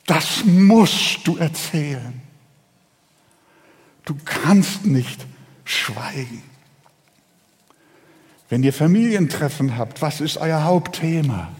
[0.06, 2.20] Das musst du erzählen.
[4.04, 5.26] Du kannst nicht
[5.64, 6.42] schweigen.
[8.48, 11.50] Wenn ihr Familientreffen habt, was ist euer Hauptthema?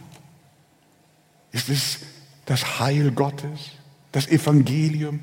[1.50, 1.98] Ist es
[2.44, 3.72] das Heil Gottes,
[4.12, 5.18] das Evangelium?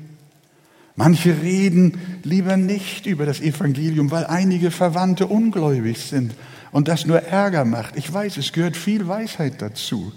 [0.96, 6.34] Manche reden lieber nicht über das Evangelium, weil einige Verwandte ungläubig sind
[6.74, 7.96] und das nur Ärger macht.
[7.96, 10.12] Ich weiß, es gehört viel Weisheit dazu,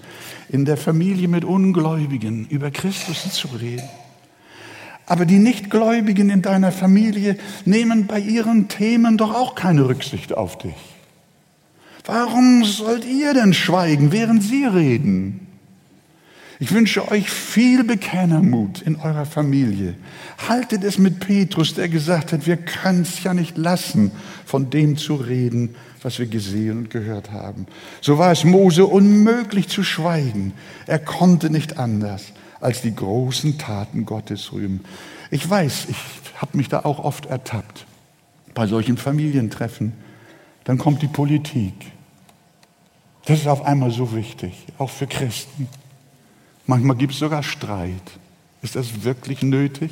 [0.49, 3.87] in der Familie mit Ungläubigen über Christus zu reden.
[5.05, 10.57] Aber die Nichtgläubigen in deiner Familie nehmen bei ihren Themen doch auch keine Rücksicht auf
[10.57, 10.73] dich.
[12.05, 15.46] Warum sollt ihr denn schweigen, während sie reden?
[16.59, 19.93] Ich wünsche euch viel Bekennermut in eurer Familie.
[20.49, 24.11] Haltet es mit Petrus, der gesagt hat, wir können es ja nicht lassen,
[24.43, 27.67] von dem zu reden, was wir gesehen und gehört haben.
[28.01, 30.53] So war es Mose unmöglich zu schweigen.
[30.87, 34.83] Er konnte nicht anders, als die großen Taten Gottes rühmen.
[35.29, 35.97] Ich weiß, ich
[36.37, 37.85] habe mich da auch oft ertappt
[38.55, 39.93] bei solchen Familientreffen.
[40.63, 41.73] Dann kommt die Politik.
[43.25, 45.67] Das ist auf einmal so wichtig, auch für Christen.
[46.67, 48.11] Manchmal gibt es sogar Streit.
[48.61, 49.91] Ist das wirklich nötig?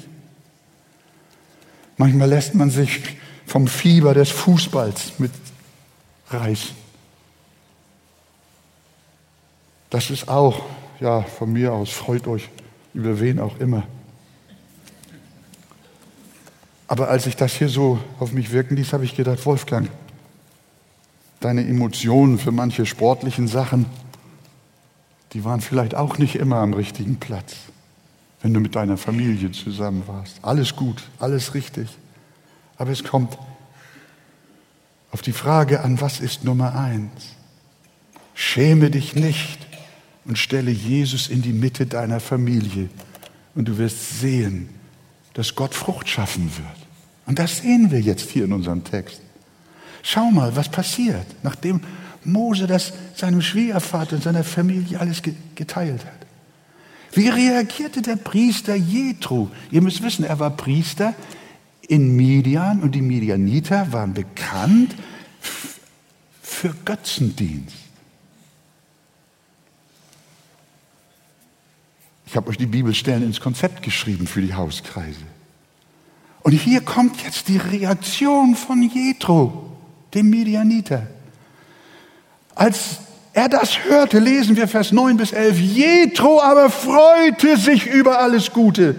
[1.98, 6.76] Manchmal lässt man sich vom Fieber des Fußballs mitreißen.
[9.90, 10.66] Das ist auch,
[11.00, 12.50] ja, von mir aus, freut euch
[12.94, 13.84] über wen auch immer.
[16.88, 19.90] Aber als ich das hier so auf mich wirken ließ, habe ich gedacht, Wolfgang,
[21.40, 23.86] deine Emotionen für manche sportlichen Sachen,
[25.36, 27.58] die waren vielleicht auch nicht immer am richtigen Platz,
[28.42, 30.40] wenn du mit deiner Familie zusammen warst.
[30.42, 31.90] Alles gut, alles richtig.
[32.78, 33.38] Aber es kommt
[35.12, 37.36] auf die Frage an, was ist Nummer eins?
[38.34, 39.60] Schäme dich nicht
[40.24, 42.88] und stelle Jesus in die Mitte deiner Familie
[43.56, 44.70] und du wirst sehen,
[45.34, 46.88] dass Gott Frucht schaffen wird.
[47.26, 49.22] Und das sehen wir jetzt hier in unserem Text.
[50.02, 51.82] Schau mal, was passiert, nachdem
[52.26, 55.22] Mose das seinem Schwiegervater und seiner Familie alles
[55.56, 56.26] geteilt hat.
[57.14, 59.50] Wie reagierte der Priester Jethro?
[59.72, 61.16] Ihr müsst wissen, er war Priester
[61.88, 64.96] in Midian und die Midianiter waren bekannt
[66.42, 67.76] für Götzendienst.
[72.26, 75.22] Ich habe euch die Bibelstellen ins Konzept geschrieben für die Hauskreise.
[76.42, 79.72] Und hier kommt jetzt die Reaktion von Jethro,
[80.14, 81.08] dem Midianiter.
[82.56, 82.98] Als
[83.34, 88.54] er das hörte, lesen wir Vers 9 bis 11, Jethro aber freute sich über alles
[88.54, 88.96] Gute,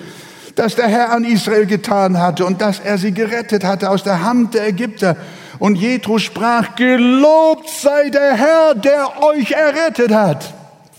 [0.54, 4.22] das der Herr an Israel getan hatte und dass er sie gerettet hatte aus der
[4.22, 5.16] Hand der Ägypter.
[5.58, 10.52] Und Jethro sprach, gelobt sei der Herr, der euch errettet hat.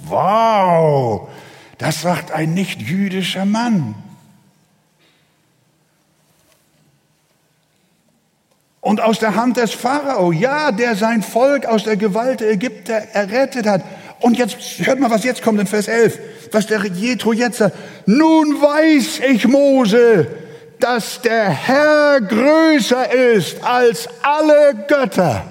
[0.08, 1.30] Wow,
[1.78, 3.94] das sagt ein nicht jüdischer Mann.
[8.88, 12.94] Und aus der Hand des Pharao, ja, der sein Volk aus der Gewalt der Ägypter
[12.94, 13.84] errettet hat.
[14.22, 16.18] Und jetzt, hört mal, was jetzt kommt in Vers 11,
[16.54, 17.76] was der Jethro jetzt sagt.
[18.06, 20.28] Nun weiß ich, Mose,
[20.80, 25.44] dass der Herr größer ist als alle Götter.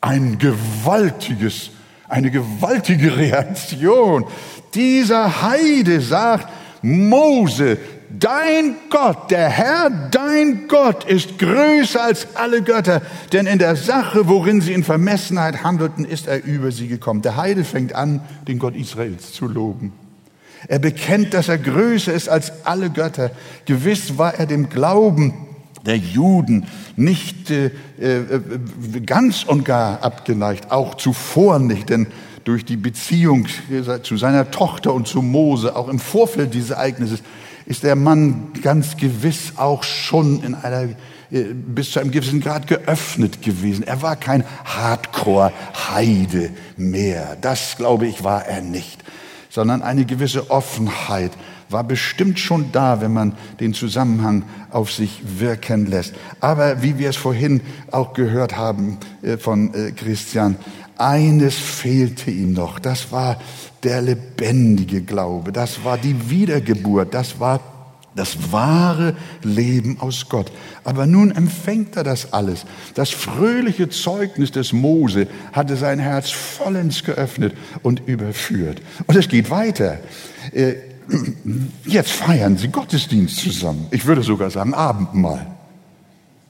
[0.00, 1.72] Ein gewaltiges,
[2.08, 4.24] eine gewaltige Reaktion.
[4.72, 6.48] Dieser Heide sagt,
[6.80, 7.76] Mose,
[8.18, 14.28] dein Gott, der Herr, dein Gott ist größer als alle Götter, denn in der Sache,
[14.28, 17.22] worin sie in Vermessenheit handelten, ist er über sie gekommen.
[17.22, 19.92] Der Heide fängt an, den Gott Israels zu loben.
[20.68, 23.30] Er bekennt, dass er größer ist als alle Götter.
[23.66, 25.34] Gewiss war er dem Glauben
[25.84, 28.40] der Juden nicht äh, äh,
[29.04, 32.06] ganz und gar abgeneigt, auch zuvor nicht, denn
[32.44, 33.46] durch die Beziehung
[34.02, 37.22] zu seiner Tochter und zu Mose, auch im Vorfeld dieses Ereignisses,
[37.66, 40.88] ist der Mann ganz gewiss auch schon in einer
[41.32, 43.84] äh, bis zu einem gewissen Grad geöffnet gewesen.
[43.84, 47.36] Er war kein Hardcore-Heide mehr.
[47.40, 49.02] Das, glaube ich, war er nicht.
[49.48, 51.32] Sondern eine gewisse Offenheit
[51.72, 56.14] war bestimmt schon da, wenn man den Zusammenhang auf sich wirken lässt.
[56.40, 60.56] Aber wie wir es vorhin auch gehört haben äh, von äh, Christian,
[61.02, 62.78] eines fehlte ihm noch.
[62.78, 63.40] Das war
[63.82, 65.52] der lebendige Glaube.
[65.52, 67.12] Das war die Wiedergeburt.
[67.12, 67.60] Das war
[68.14, 70.52] das wahre Leben aus Gott.
[70.84, 72.64] Aber nun empfängt er das alles.
[72.94, 78.82] Das fröhliche Zeugnis des Mose hatte sein Herz vollends geöffnet und überführt.
[79.06, 79.98] Und es geht weiter.
[80.52, 80.74] Äh,
[81.84, 83.86] jetzt feiern sie Gottesdienst zusammen.
[83.90, 85.46] Ich würde sogar sagen Abendmahl.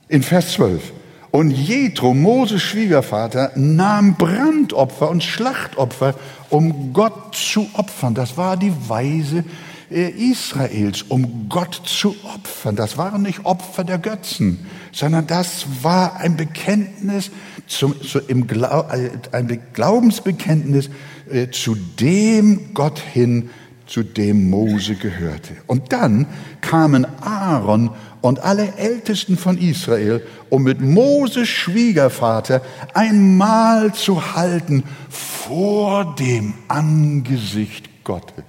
[0.09, 0.91] In Vers 12.
[1.35, 6.13] Und Jethro, Moses Schwiegervater, nahm Brandopfer und Schlachtopfer,
[6.51, 8.13] um Gott zu opfern.
[8.13, 9.43] Das war die Weise
[9.89, 12.75] äh, Israels, um Gott zu opfern.
[12.75, 17.31] Das waren nicht Opfer der Götzen, sondern das war ein Bekenntnis,
[17.65, 20.91] zum, zu, im Glau, äh, ein Glaubensbekenntnis
[21.31, 23.49] äh, zu dem Gott hin,
[23.87, 25.53] zu dem Mose gehörte.
[25.65, 26.27] Und dann
[26.61, 27.89] kamen Aaron
[28.23, 32.61] und alle Ältesten von Israel, um mit Moses Schwiegervater
[32.93, 38.45] ein Mahl zu halten vor dem Angesicht Gottes.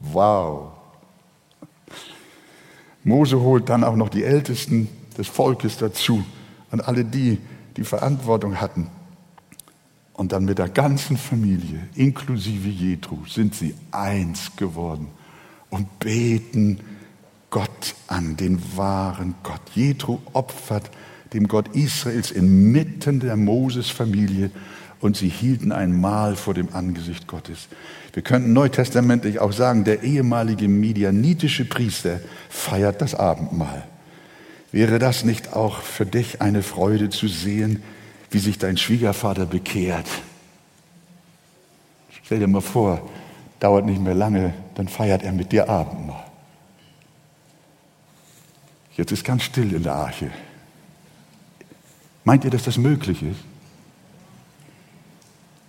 [0.00, 0.72] Wow.
[3.04, 6.22] Mose holt dann auch noch die Ältesten des Volkes dazu
[6.70, 7.38] und alle die,
[7.78, 8.88] die Verantwortung hatten.
[10.12, 15.08] Und dann mit der ganzen Familie, inklusive Jethro, sind sie eins geworden
[15.70, 16.80] und beten
[17.50, 19.60] Gott an, den wahren Gott.
[19.74, 20.90] Jethro opfert
[21.32, 24.50] dem Gott Israels inmitten der Moses-Familie
[25.00, 27.68] und sie hielten ein Mahl vor dem Angesicht Gottes.
[28.12, 33.84] Wir könnten neutestamentlich auch sagen, der ehemalige medianitische Priester feiert das Abendmahl.
[34.72, 37.82] Wäre das nicht auch für dich eine Freude zu sehen,
[38.30, 40.06] wie sich dein Schwiegervater bekehrt?
[42.24, 43.08] Stell dir mal vor,
[43.60, 46.27] dauert nicht mehr lange, dann feiert er mit dir Abendmahl.
[48.98, 50.30] Jetzt ist ganz still in der Arche.
[52.24, 53.40] Meint ihr, dass das möglich ist?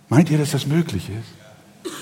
[0.08, 1.94] Meint ihr, dass das möglich ist?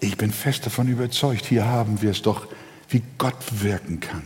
[0.00, 2.46] Ich bin fest davon überzeugt, hier haben wir es doch,
[2.88, 4.22] wie Gott wirken kann.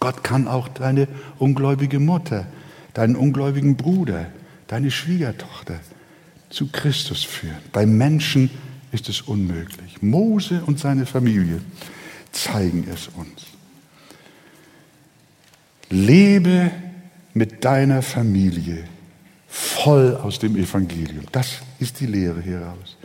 [0.00, 1.06] Gott kann auch deine
[1.38, 2.46] ungläubige Mutter,
[2.92, 4.26] deinen ungläubigen Bruder,
[4.66, 5.78] deine Schwiegertochter
[6.50, 7.58] zu Christus führen.
[7.72, 8.50] Bei Menschen
[8.90, 10.02] ist es unmöglich.
[10.02, 11.60] Mose und seine Familie
[12.32, 13.45] zeigen es uns.
[15.90, 16.70] Lebe
[17.34, 18.84] mit deiner Familie
[19.46, 21.24] voll aus dem Evangelium.
[21.32, 22.96] Das ist die Lehre hieraus.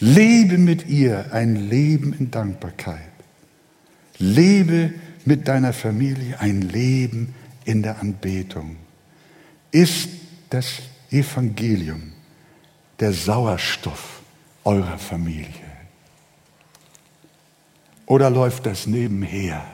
[0.00, 3.00] Lebe mit ihr ein Leben in Dankbarkeit.
[4.18, 4.92] Lebe
[5.24, 7.34] mit deiner Familie ein Leben
[7.64, 8.76] in der Anbetung.
[9.70, 10.08] Ist
[10.50, 10.66] das
[11.10, 12.12] Evangelium
[13.00, 14.22] der Sauerstoff
[14.64, 15.66] eurer Familie?
[18.06, 19.64] Oder läuft das nebenher?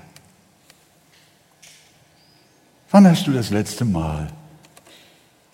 [2.93, 4.29] Wann hast du das letzte Mal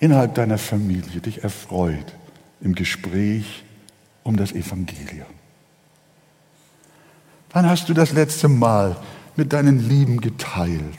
[0.01, 2.12] innerhalb deiner Familie dich erfreut
[2.61, 3.62] im Gespräch
[4.24, 5.29] um das Evangelium?
[7.51, 8.96] Wann hast du das letzte Mal
[9.37, 10.98] mit deinen Lieben geteilt,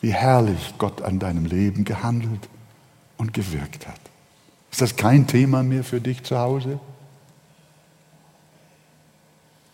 [0.00, 2.48] wie herrlich Gott an deinem Leben gehandelt
[3.18, 4.00] und gewirkt hat?
[4.70, 6.80] Ist das kein Thema mehr für dich zu Hause?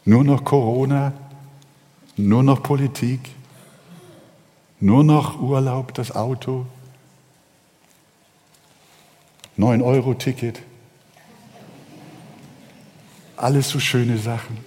[0.04, 1.12] Nur noch Corona?
[2.16, 3.20] Nur noch Politik?
[4.80, 6.66] Nur noch Urlaub, das Auto?
[9.58, 10.60] 9-Euro-Ticket?
[13.36, 14.58] Alles so schöne Sachen.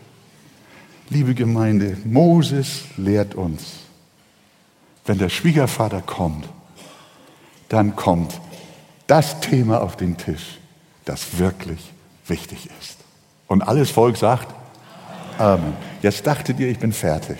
[1.10, 3.78] Liebe Gemeinde, Moses lehrt uns,
[5.06, 6.50] wenn der Schwiegervater kommt,
[7.70, 8.42] dann kommt
[9.08, 10.60] das Thema auf den Tisch,
[11.06, 11.94] das wirklich
[12.28, 12.98] wichtig ist.
[13.48, 14.54] Und alles Volk sagt
[15.38, 15.74] Amen.
[16.02, 17.38] Jetzt dachtet ihr, ich bin fertig.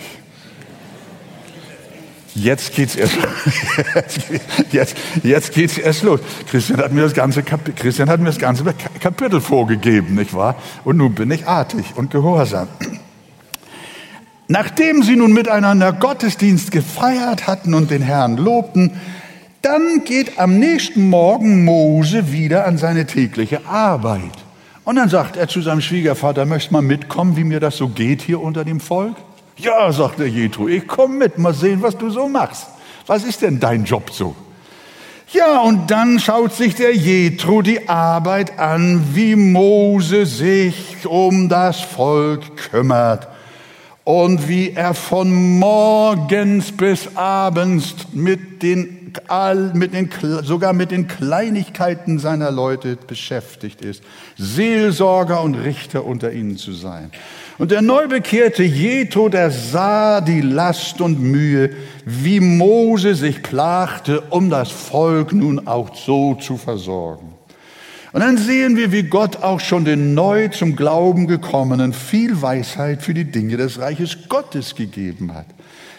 [2.40, 3.14] Jetzt geht's erst,
[4.72, 6.20] jetzt, jetzt geht's erst los.
[6.48, 8.64] Christian hat mir das ganze, Kap Christian hat mir das ganze
[9.00, 10.54] Kapitel vorgegeben, nicht wahr?
[10.84, 12.68] Und nun bin ich artig und gehorsam.
[14.46, 18.92] Nachdem sie nun miteinander Gottesdienst gefeiert hatten und den Herrn lobten,
[19.62, 24.32] dann geht am nächsten Morgen Mose wieder an seine tägliche Arbeit.
[24.84, 28.22] Und dann sagt er zu seinem Schwiegervater, möchtest mal mitkommen, wie mir das so geht
[28.22, 29.16] hier unter dem Volk?
[29.58, 32.68] Ja, sagt der Jethro, ich komme mit, mal sehen, was du so machst.
[33.06, 34.36] Was ist denn dein Job so?
[35.32, 41.80] Ja, und dann schaut sich der Jethro die Arbeit an, wie Mose sich um das
[41.80, 43.28] Volk kümmert
[44.04, 49.12] und wie er von morgens bis abends mit den,
[49.74, 50.08] mit den,
[50.42, 54.02] sogar mit den Kleinigkeiten seiner Leute beschäftigt ist,
[54.38, 57.10] Seelsorger und Richter unter ihnen zu sein.
[57.58, 61.70] Und der neubekehrte Jethro, der sah die Last und Mühe,
[62.04, 67.34] wie Mose sich plagte, um das Volk nun auch so zu versorgen.
[68.12, 73.02] Und dann sehen wir, wie Gott auch schon den neu zum Glauben gekommenen viel Weisheit
[73.02, 75.46] für die Dinge des Reiches Gottes gegeben hat.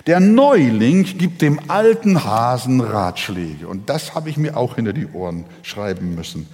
[0.07, 3.68] Der Neuling gibt dem alten Hasen Ratschläge.
[3.68, 6.47] Und das habe ich mir auch hinter die Ohren schreiben müssen.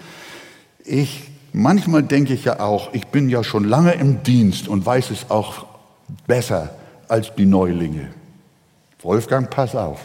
[0.83, 5.09] Ich Manchmal denke ich ja auch, ich bin ja schon lange im Dienst und weiß
[5.11, 5.65] es auch
[6.27, 6.75] besser
[7.07, 8.09] als die Neulinge.
[9.01, 10.01] Wolfgang, pass auf.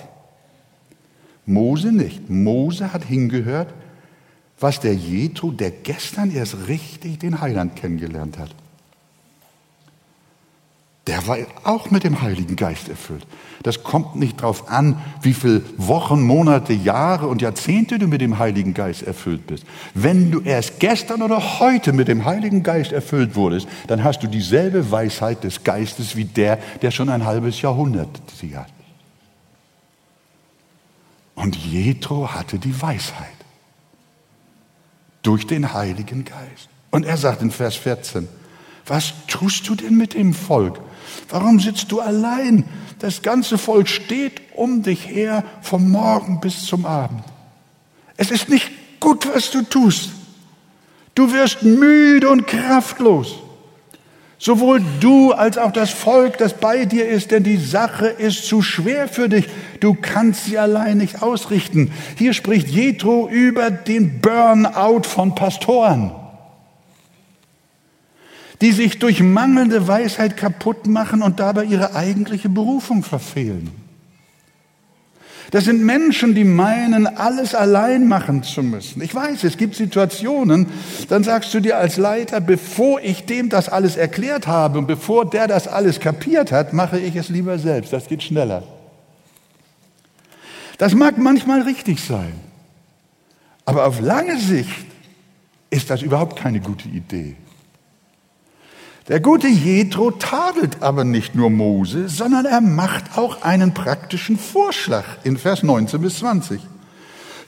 [1.47, 2.31] Mose nicht.
[2.31, 3.75] Mose hat hingehört,
[4.61, 8.55] was der Jethro, der gestern erst richtig den Heiland kennengelernt hat
[11.11, 13.27] der war auch mit dem Heiligen Geist erfüllt.
[13.65, 18.39] Das kommt nicht darauf an, wie viele Wochen, Monate, Jahre und Jahrzehnte du mit dem
[18.39, 19.65] Heiligen Geist erfüllt bist.
[19.93, 24.29] Wenn du erst gestern oder heute mit dem Heiligen Geist erfüllt wurdest, dann hast du
[24.29, 28.73] dieselbe Weisheit des Geistes wie der, der schon ein halbes Jahrhundert sie hat.
[31.35, 33.27] Und Jethro hatte die Weisheit
[35.23, 36.69] durch den Heiligen Geist.
[36.93, 38.29] Und er sagt in Vers 14,
[38.87, 40.79] was tust du denn mit dem Volk?
[41.29, 42.65] Warum sitzt du allein?
[42.99, 47.25] Das ganze Volk steht um dich her vom Morgen bis zum Abend.
[48.17, 48.71] Es ist nicht
[49.01, 50.11] gut, was du tust.
[51.15, 53.37] Du wirst müde und kraftlos.
[54.39, 58.63] Sowohl du als auch das Volk, das bei dir ist, denn die Sache ist zu
[58.63, 59.47] schwer für dich.
[59.81, 61.93] Du kannst sie allein nicht ausrichten.
[62.17, 66.13] Hier spricht Jethro über den Burnout von Pastoren
[68.61, 73.71] die sich durch mangelnde Weisheit kaputt machen und dabei ihre eigentliche Berufung verfehlen.
[75.51, 79.03] Das sind Menschen, die meinen, alles allein machen zu müssen.
[79.03, 80.67] Ich weiß, es gibt Situationen,
[81.09, 85.29] dann sagst du dir als Leiter, bevor ich dem das alles erklärt habe und bevor
[85.29, 87.93] der das alles kapiert hat, mache ich es lieber selbst.
[87.93, 88.63] Das geht schneller.
[90.79, 92.33] Das mag manchmal richtig sein,
[93.65, 94.87] aber auf lange Sicht
[95.69, 97.37] ist das überhaupt keine gute Idee.
[99.11, 105.03] Der gute Jethro tadelt aber nicht nur Mose, sondern er macht auch einen praktischen Vorschlag
[105.25, 106.61] in Vers 19 bis 20.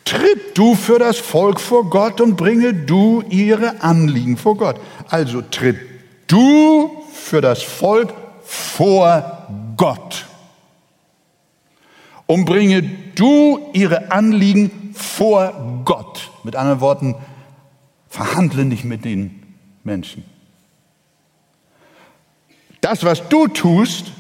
[0.05, 4.81] Tritt du für das Volk vor Gott und bringe du ihre Anliegen vor Gott.
[5.09, 5.79] Also tritt
[6.27, 9.47] du für das Volk vor
[9.77, 10.27] Gott
[12.27, 12.83] und bringe
[13.15, 16.29] du ihre Anliegen vor Gott.
[16.43, 17.15] Mit anderen Worten,
[18.09, 19.45] verhandle nicht mit den
[19.85, 20.25] Menschen.
[22.83, 24.13] Das, was du tust,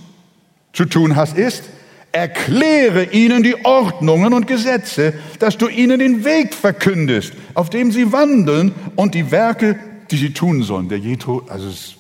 [0.73, 1.65] zu tun hast, ist,
[2.13, 8.13] erkläre ihnen die Ordnungen und Gesetze, dass du ihnen den Weg verkündest, auf dem sie
[8.13, 9.79] wandeln und die Werke,
[10.11, 10.89] die sie tun sollen.
[10.89, 11.97] Der Jethro, also es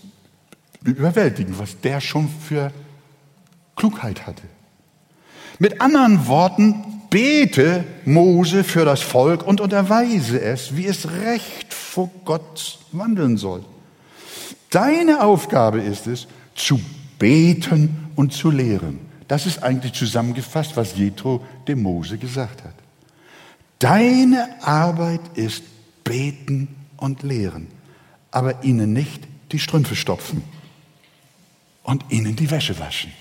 [0.84, 2.70] überwältigend, was der schon für
[3.74, 4.42] Klugheit hatte.
[5.58, 12.10] Mit anderen Worten, bete Mose für das Volk und unterweise es, wie es recht vor
[12.24, 13.64] Gott wandeln soll.
[14.70, 16.80] Deine Aufgabe ist es, zu
[17.18, 18.98] beten und zu lehren.
[19.28, 22.74] Das ist eigentlich zusammengefasst, was Jethro dem Mose gesagt hat.
[23.78, 25.62] Deine Arbeit ist
[26.04, 27.68] beten und lehren,
[28.30, 30.42] aber ihnen nicht die Strümpfe stopfen
[31.82, 33.12] und ihnen die Wäsche waschen.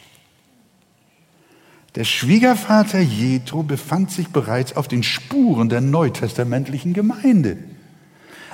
[1.96, 7.58] Der Schwiegervater Jethro befand sich bereits auf den Spuren der neutestamentlichen Gemeinde.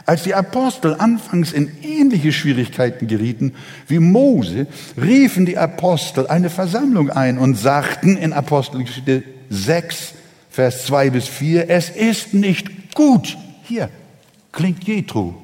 [0.08, 3.54] Als die Apostel anfangs in ähnliche Schwierigkeiten gerieten
[3.90, 10.14] wie Mose, riefen die Apostel eine Versammlung ein und sagten in Apostelgeschichte 6,
[10.50, 13.90] Vers 2 bis 4, es ist nicht gut, hier
[14.54, 15.36] klingt Jethro,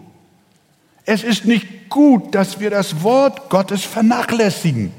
[1.06, 4.94] es ist nicht gut, dass wir das Wort Gottes vernachlässigen,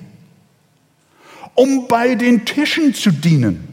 [1.55, 3.67] um bei den Tischen zu dienen.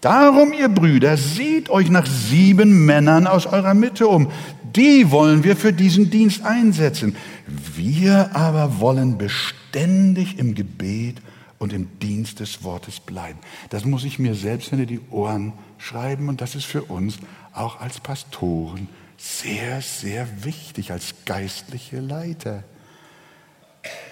[0.00, 4.30] Darum, ihr Brüder, seht euch nach sieben Männern aus eurer Mitte um.
[4.76, 7.16] Die wollen wir für diesen Dienst einsetzen.
[7.46, 11.16] Wir aber wollen beständig im Gebet
[11.58, 13.38] und im Dienst des Wortes bleiben.
[13.68, 17.18] Das muss ich mir selbst hinter die Ohren schreiben und das ist für uns
[17.52, 22.64] auch als Pastoren sehr, sehr wichtig, als geistliche Leiter.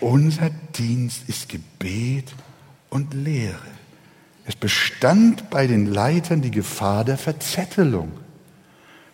[0.01, 2.33] Unser Dienst ist Gebet
[2.91, 3.59] und Lehre.
[4.45, 8.13] Es bestand bei den Leitern die Gefahr der Verzettelung,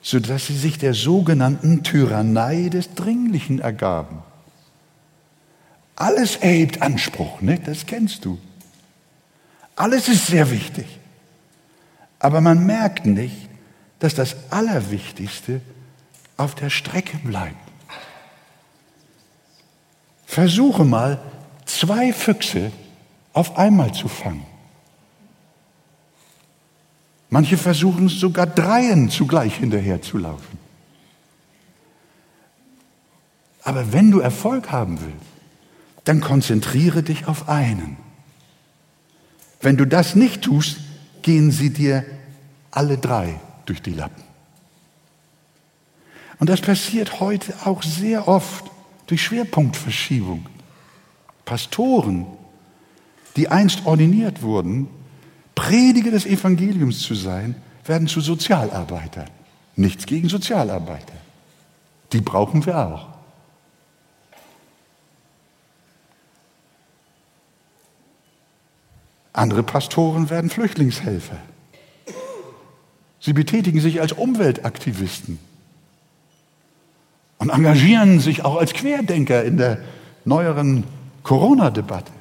[0.04, 4.22] sodass sie sich der sogenannten Tyrannei des Dringlichen ergaben.
[5.96, 7.58] Alles erhebt Anspruch, ne?
[7.58, 8.38] das kennst du.
[9.74, 10.84] Alles ist sehr wichtig.
[12.18, 13.48] Aber man merkt nicht,
[13.98, 15.62] dass das Allerwichtigste
[16.36, 17.56] auf der Strecke bleibt.
[20.26, 21.18] Versuche mal,
[21.64, 22.72] zwei Füchse
[23.32, 24.44] auf einmal zu fangen.
[27.34, 30.56] Manche versuchen sogar dreien zugleich hinterher zu laufen.
[33.64, 35.32] Aber wenn du Erfolg haben willst,
[36.04, 37.96] dann konzentriere dich auf einen.
[39.60, 40.76] Wenn du das nicht tust,
[41.22, 42.04] gehen sie dir
[42.70, 44.22] alle drei durch die Lappen.
[46.38, 48.70] Und das passiert heute auch sehr oft
[49.08, 50.46] durch Schwerpunktverschiebung.
[51.44, 52.28] Pastoren,
[53.34, 54.86] die einst ordiniert wurden,
[55.54, 59.30] Prediger des Evangeliums zu sein, werden zu Sozialarbeitern.
[59.76, 61.14] Nichts gegen Sozialarbeiter.
[62.12, 63.08] Die brauchen wir auch.
[69.32, 71.38] Andere Pastoren werden Flüchtlingshelfer.
[73.18, 75.38] Sie betätigen sich als Umweltaktivisten
[77.38, 79.78] und engagieren sich auch als Querdenker in der
[80.24, 80.84] neueren
[81.24, 82.12] Corona-Debatte.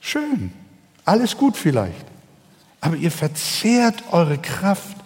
[0.00, 0.52] Schön,
[1.08, 2.04] alles gut vielleicht,
[2.82, 4.96] aber ihr verzehrt eure Kraft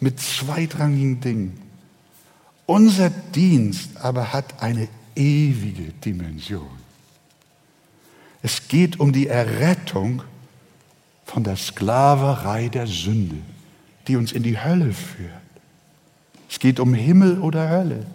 [0.00, 1.60] mit zweitrangigen Dingen.
[2.64, 6.70] Unser Dienst aber hat eine ewige Dimension.
[8.42, 10.22] Es geht um die Errettung
[11.26, 13.36] von der Sklaverei der Sünde,
[14.08, 15.30] die uns in die Hölle führt.
[16.48, 18.06] Es geht um Himmel oder Hölle.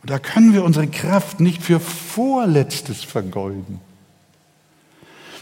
[0.00, 3.80] Und da können wir unsere Kraft nicht für Vorletztes vergeuden.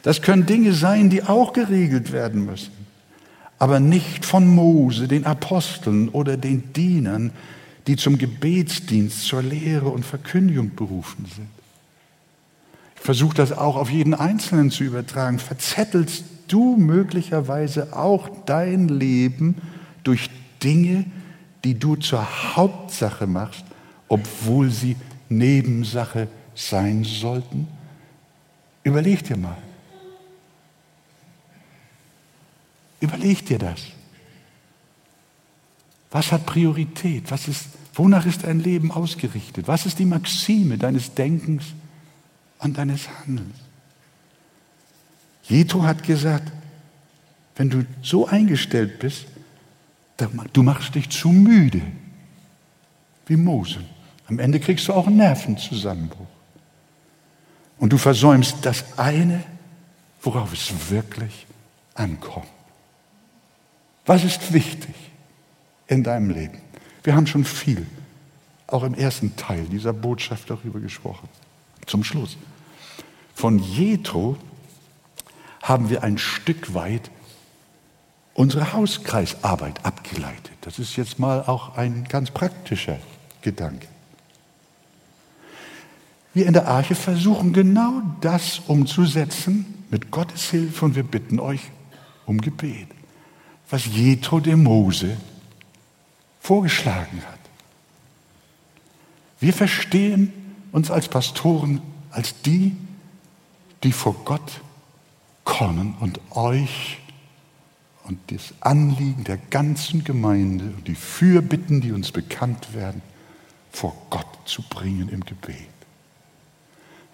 [0.03, 2.73] Das können Dinge sein, die auch geregelt werden müssen,
[3.59, 7.33] aber nicht von Mose, den Aposteln oder den Dienern,
[7.87, 11.49] die zum Gebetsdienst, zur Lehre und Verkündigung berufen sind.
[12.97, 15.39] Ich versuche das auch auf jeden Einzelnen zu übertragen.
[15.39, 19.57] Verzettelst du möglicherweise auch dein Leben
[20.05, 20.29] durch
[20.63, 21.05] Dinge,
[21.65, 23.65] die du zur Hauptsache machst,
[24.09, 24.97] obwohl sie
[25.29, 27.69] Nebensache sein sollten?
[28.83, 29.57] Überleg dir mal.
[33.01, 33.83] Überleg dir das.
[36.11, 37.31] Was hat Priorität?
[37.31, 39.69] Was ist, wonach ist dein Leben ausgerichtet?
[39.69, 41.65] Was ist die Maxime deines Denkens
[42.59, 43.57] und deines Handelns?
[45.45, 46.51] Jethro hat gesagt,
[47.57, 49.27] wenn du so eingestellt bist,
[50.53, 51.83] du machst dich zu müde,
[53.27, 53.81] wie Mose.
[54.29, 56.27] Am Ende kriegst du auch einen Nervenzusammenbruch.
[57.79, 59.43] Und du versäumst das eine,
[60.21, 61.47] worauf es wirklich
[61.95, 62.49] ankommt.
[64.09, 64.95] Was ist wichtig
[65.87, 66.59] in deinem Leben?
[67.05, 67.87] Wir haben schon viel,
[68.67, 71.29] auch im ersten Teil dieser Botschaft darüber gesprochen.
[71.85, 72.39] Zum Schluss.
[73.35, 74.39] Von Jethro
[75.63, 77.11] haben wir ein Stück weit
[78.33, 80.53] unsere Hauskreisarbeit abgeleitet.
[80.63, 82.97] Das ist jetzt mal auch ein ganz praktischer
[83.43, 83.89] Gedanke.
[86.33, 91.61] Wir in der Arche versuchen genau das umzusetzen mit Gottes Hilfe und wir bitten euch
[92.25, 92.89] um Gebet,
[93.71, 95.17] was Jethro dem Mose
[96.41, 97.39] vorgeschlagen hat.
[99.41, 100.33] Wir verstehen
[100.73, 102.77] uns als Pastoren als die,
[103.83, 104.61] die vor Gott
[105.45, 106.99] kommen und euch
[108.05, 113.03] und das Anliegen der ganzen Gemeinde und die Fürbitten, die uns bekannt werden,
[113.71, 115.69] vor Gott zu bringen im Gebet.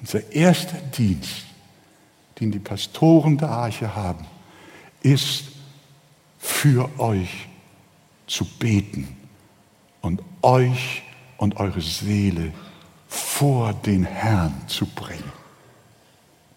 [0.00, 1.46] Unser erster Dienst,
[2.38, 4.24] den die Pastoren der Arche haben,
[5.02, 5.53] ist
[6.44, 7.48] für euch
[8.26, 9.08] zu beten
[10.02, 11.02] und euch
[11.38, 12.52] und eure Seele
[13.08, 15.32] vor den Herrn zu bringen.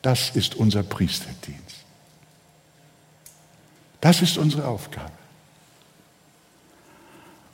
[0.01, 1.85] Das ist unser Priesterdienst.
[4.01, 5.13] Das ist unsere Aufgabe.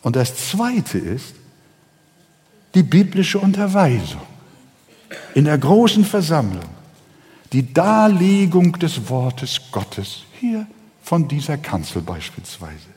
[0.01, 1.35] Und das Zweite ist
[2.73, 4.21] die biblische Unterweisung
[5.35, 6.69] in der großen Versammlung,
[7.51, 10.65] die Darlegung des Wortes Gottes hier
[11.03, 12.87] von dieser Kanzel beispielsweise.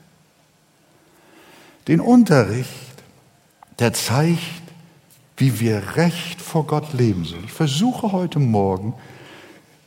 [1.87, 2.71] Den Unterricht,
[3.79, 4.41] der zeigt,
[5.35, 7.43] wie wir recht vor Gott leben sollen.
[7.45, 8.95] Ich versuche heute Morgen,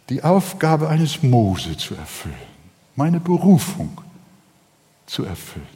[0.08, 2.34] die Aufgabe eines Mose zu erfüllen,
[2.94, 4.00] meine Berufung
[5.06, 5.66] zu erfüllen,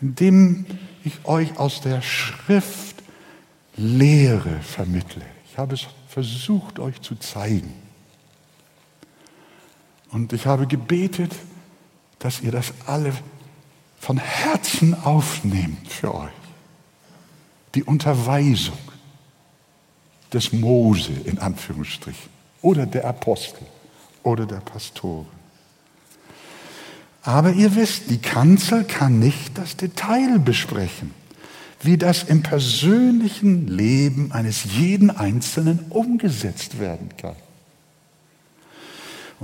[0.00, 0.66] indem
[1.04, 3.02] ich euch aus der Schrift
[3.76, 5.24] Lehre vermittle.
[5.50, 7.74] Ich habe es versucht, euch zu zeigen.
[10.10, 11.32] Und ich habe gebetet,
[12.24, 13.12] dass ihr das alle
[14.00, 16.32] von Herzen aufnehmt für euch.
[17.74, 18.78] Die Unterweisung
[20.32, 22.30] des Mose in Anführungsstrichen
[22.62, 23.66] oder der Apostel
[24.22, 25.26] oder der Pastoren.
[27.24, 31.10] Aber ihr wisst, die Kanzel kann nicht das Detail besprechen,
[31.82, 37.36] wie das im persönlichen Leben eines jeden Einzelnen umgesetzt werden kann.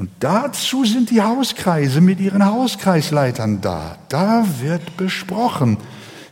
[0.00, 3.98] Und dazu sind die Hauskreise mit ihren Hauskreisleitern da.
[4.08, 5.76] Da wird besprochen,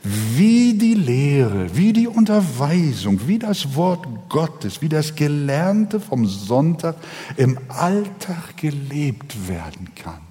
[0.02, 6.96] wie die Lehre, wie die Unterweisung, wie das Wort Gottes, wie das Gelernte vom Sonntag
[7.36, 10.22] im Alltag gelebt werden kann.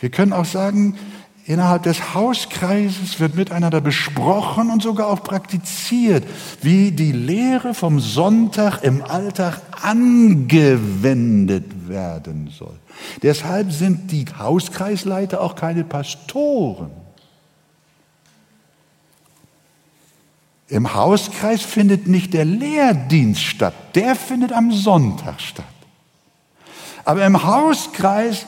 [0.00, 0.96] Wir können auch sagen,
[1.50, 6.24] innerhalb des Hauskreises wird miteinander besprochen und sogar auch praktiziert,
[6.62, 12.78] wie die Lehre vom Sonntag im Alltag angewendet werden soll.
[13.24, 16.92] Deshalb sind die Hauskreisleiter auch keine Pastoren.
[20.68, 25.64] Im Hauskreis findet nicht der Lehrdienst statt, der findet am Sonntag statt.
[27.04, 28.46] Aber im Hauskreis,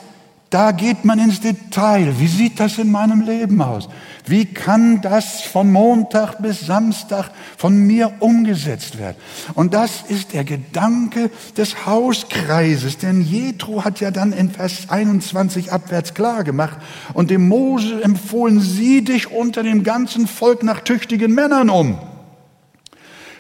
[0.53, 2.15] da geht man ins Detail.
[2.19, 3.89] Wie sieht das in meinem Leben aus?
[4.27, 9.17] Wie kann das von Montag bis Samstag von mir umgesetzt werden?
[9.55, 12.99] Und das ist der Gedanke des Hauskreises.
[12.99, 16.77] Denn Jethro hat ja dann in Vers 21 abwärts klar gemacht
[17.15, 21.99] und dem Mose empfohlen, sieh dich unter dem ganzen Volk nach tüchtigen Männern um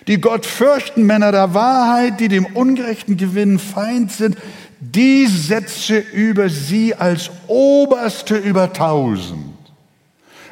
[0.09, 4.37] die Gott fürchten, Männer der Wahrheit, die dem ungerechten Gewinn Feind sind,
[4.85, 9.55] die setze über sie als Oberste über tausend,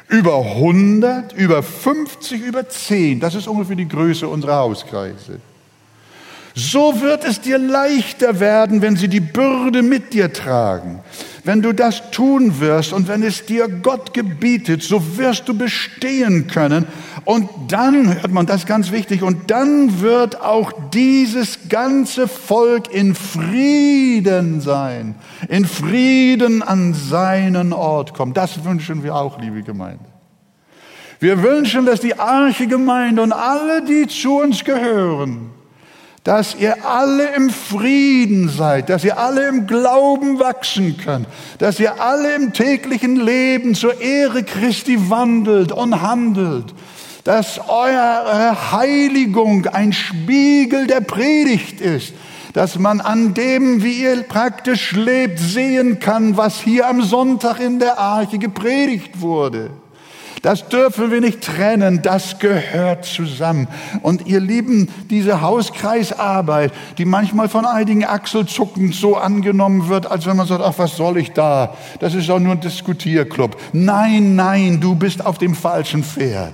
[0.07, 3.19] über hundert, über fünfzig, über zehn.
[3.19, 5.41] Das ist ungefähr die Größe unserer Hauskreise.
[6.53, 10.99] So wird es dir leichter werden, wenn sie die Bürde mit dir tragen.
[11.43, 16.47] Wenn du das tun wirst und wenn es dir Gott gebietet, so wirst du bestehen
[16.47, 16.85] können.
[17.25, 23.15] Und dann, hört man das ganz wichtig, und dann wird auch dieses ganze Volk in
[23.15, 25.15] Frieden sein,
[25.47, 28.33] in Frieden an seinen Ort kommen.
[28.33, 30.05] Das wünschen wir auch, liebe Gemeinde.
[31.19, 35.51] Wir wünschen, dass die Arche Gemeinde und alle, die zu uns gehören,
[36.23, 41.99] dass ihr alle im Frieden seid, dass ihr alle im Glauben wachsen könnt, dass ihr
[41.99, 46.75] alle im täglichen Leben zur Ehre Christi wandelt und handelt,
[47.23, 52.13] dass eure Heiligung ein Spiegel der Predigt ist,
[52.53, 57.79] dass man an dem, wie ihr praktisch lebt, sehen kann, was hier am Sonntag in
[57.79, 59.71] der Arche gepredigt wurde.
[60.41, 63.67] Das dürfen wir nicht trennen, das gehört zusammen.
[64.01, 70.37] Und ihr Lieben, diese Hauskreisarbeit, die manchmal von einigen Achselzucken so angenommen wird, als wenn
[70.37, 71.75] man sagt, ach, was soll ich da?
[71.99, 73.55] Das ist doch nur ein Diskutierclub.
[73.71, 76.53] Nein, nein, du bist auf dem falschen Pferd.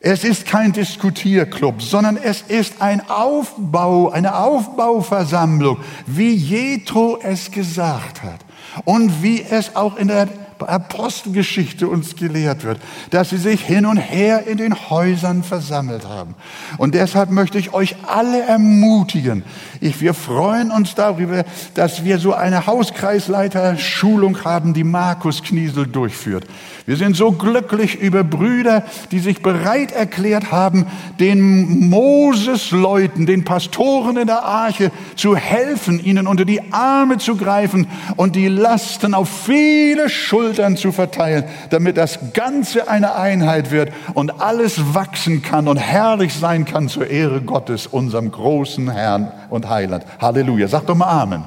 [0.00, 8.22] Es ist kein Diskutierclub, sondern es ist ein Aufbau, eine Aufbauversammlung, wie Jethro es gesagt
[8.22, 8.40] hat
[8.84, 10.28] und wie es auch in der
[10.60, 12.78] Apostelgeschichte uns gelehrt wird,
[13.10, 16.34] dass sie sich hin und her in den Häusern versammelt haben.
[16.78, 19.44] Und deshalb möchte ich euch alle ermutigen.
[19.80, 21.44] Ich, wir freuen uns darüber,
[21.74, 26.44] dass wir so eine Hauskreisleiter-Schulung haben, die Markus Kniesel durchführt.
[26.86, 30.86] Wir sind so glücklich über Brüder, die sich bereit erklärt haben,
[31.18, 37.88] den Moses-Leuten, den Pastoren in der Arche zu helfen, ihnen unter die Arme zu greifen
[38.14, 44.40] und die Lasten auf viele Schultern zu verteilen, damit das Ganze eine Einheit wird und
[44.40, 50.04] alles wachsen kann und herrlich sein kann zur Ehre Gottes, unserem großen Herrn und Heiland.
[50.20, 50.68] Halleluja.
[50.68, 51.42] Sag doch mal Amen.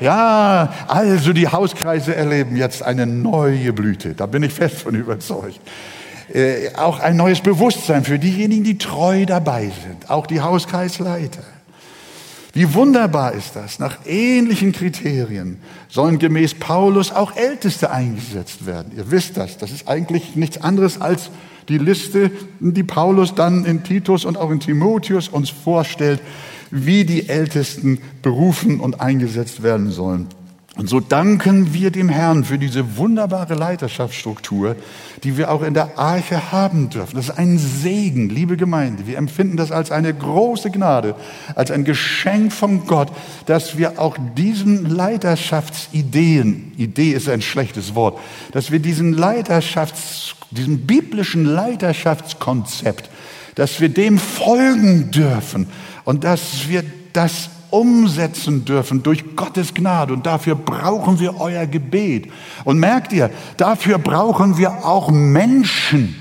[0.00, 4.14] Ja, also die Hauskreise erleben jetzt eine neue Blüte.
[4.14, 5.60] Da bin ich fest von überzeugt.
[6.32, 10.10] Äh, auch ein neues Bewusstsein für diejenigen, die treu dabei sind.
[10.10, 11.42] Auch die Hauskreisleiter.
[12.54, 13.80] Wie wunderbar ist das?
[13.80, 18.92] Nach ähnlichen Kriterien sollen gemäß Paulus auch Älteste eingesetzt werden.
[18.96, 19.58] Ihr wisst das.
[19.58, 21.30] Das ist eigentlich nichts anderes als
[21.68, 22.30] die Liste,
[22.60, 26.20] die Paulus dann in Titus und auch in Timotheus uns vorstellt,
[26.74, 30.26] wie die Ältesten berufen und eingesetzt werden sollen.
[30.76, 34.74] Und so danken wir dem Herrn für diese wunderbare Leiterschaftsstruktur,
[35.22, 37.14] die wir auch in der Arche haben dürfen.
[37.14, 39.06] Das ist ein Segen, liebe Gemeinde.
[39.06, 41.14] Wir empfinden das als eine große Gnade,
[41.54, 43.12] als ein Geschenk von Gott,
[43.46, 48.18] dass wir auch diesen Leiterschaftsideen, Idee ist ein schlechtes Wort,
[48.50, 53.10] dass wir diesen Leiterschafts, diesem biblischen Leiterschaftskonzept,
[53.54, 55.68] dass wir dem folgen dürfen
[56.04, 60.12] und dass wir das umsetzen dürfen durch Gottes Gnade.
[60.12, 62.30] Und dafür brauchen wir euer Gebet.
[62.64, 66.14] Und merkt ihr, dafür brauchen wir auch Menschen,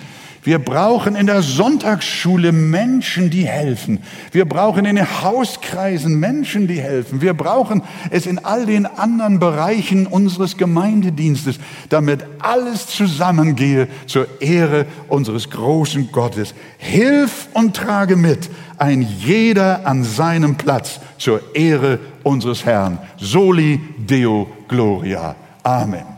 [0.44, 4.00] wir brauchen in der Sonntagsschule Menschen, die helfen.
[4.32, 7.22] Wir brauchen in den Hauskreisen Menschen, die helfen.
[7.22, 14.86] Wir brauchen es in all den anderen Bereichen unseres Gemeindedienstes, damit alles zusammengehe zur Ehre
[15.08, 16.54] unseres großen Gottes.
[16.78, 22.98] Hilf und trage mit, ein jeder an seinem Platz zur Ehre unseres Herrn.
[23.18, 25.36] Soli Deo Gloria.
[25.64, 26.13] Amen.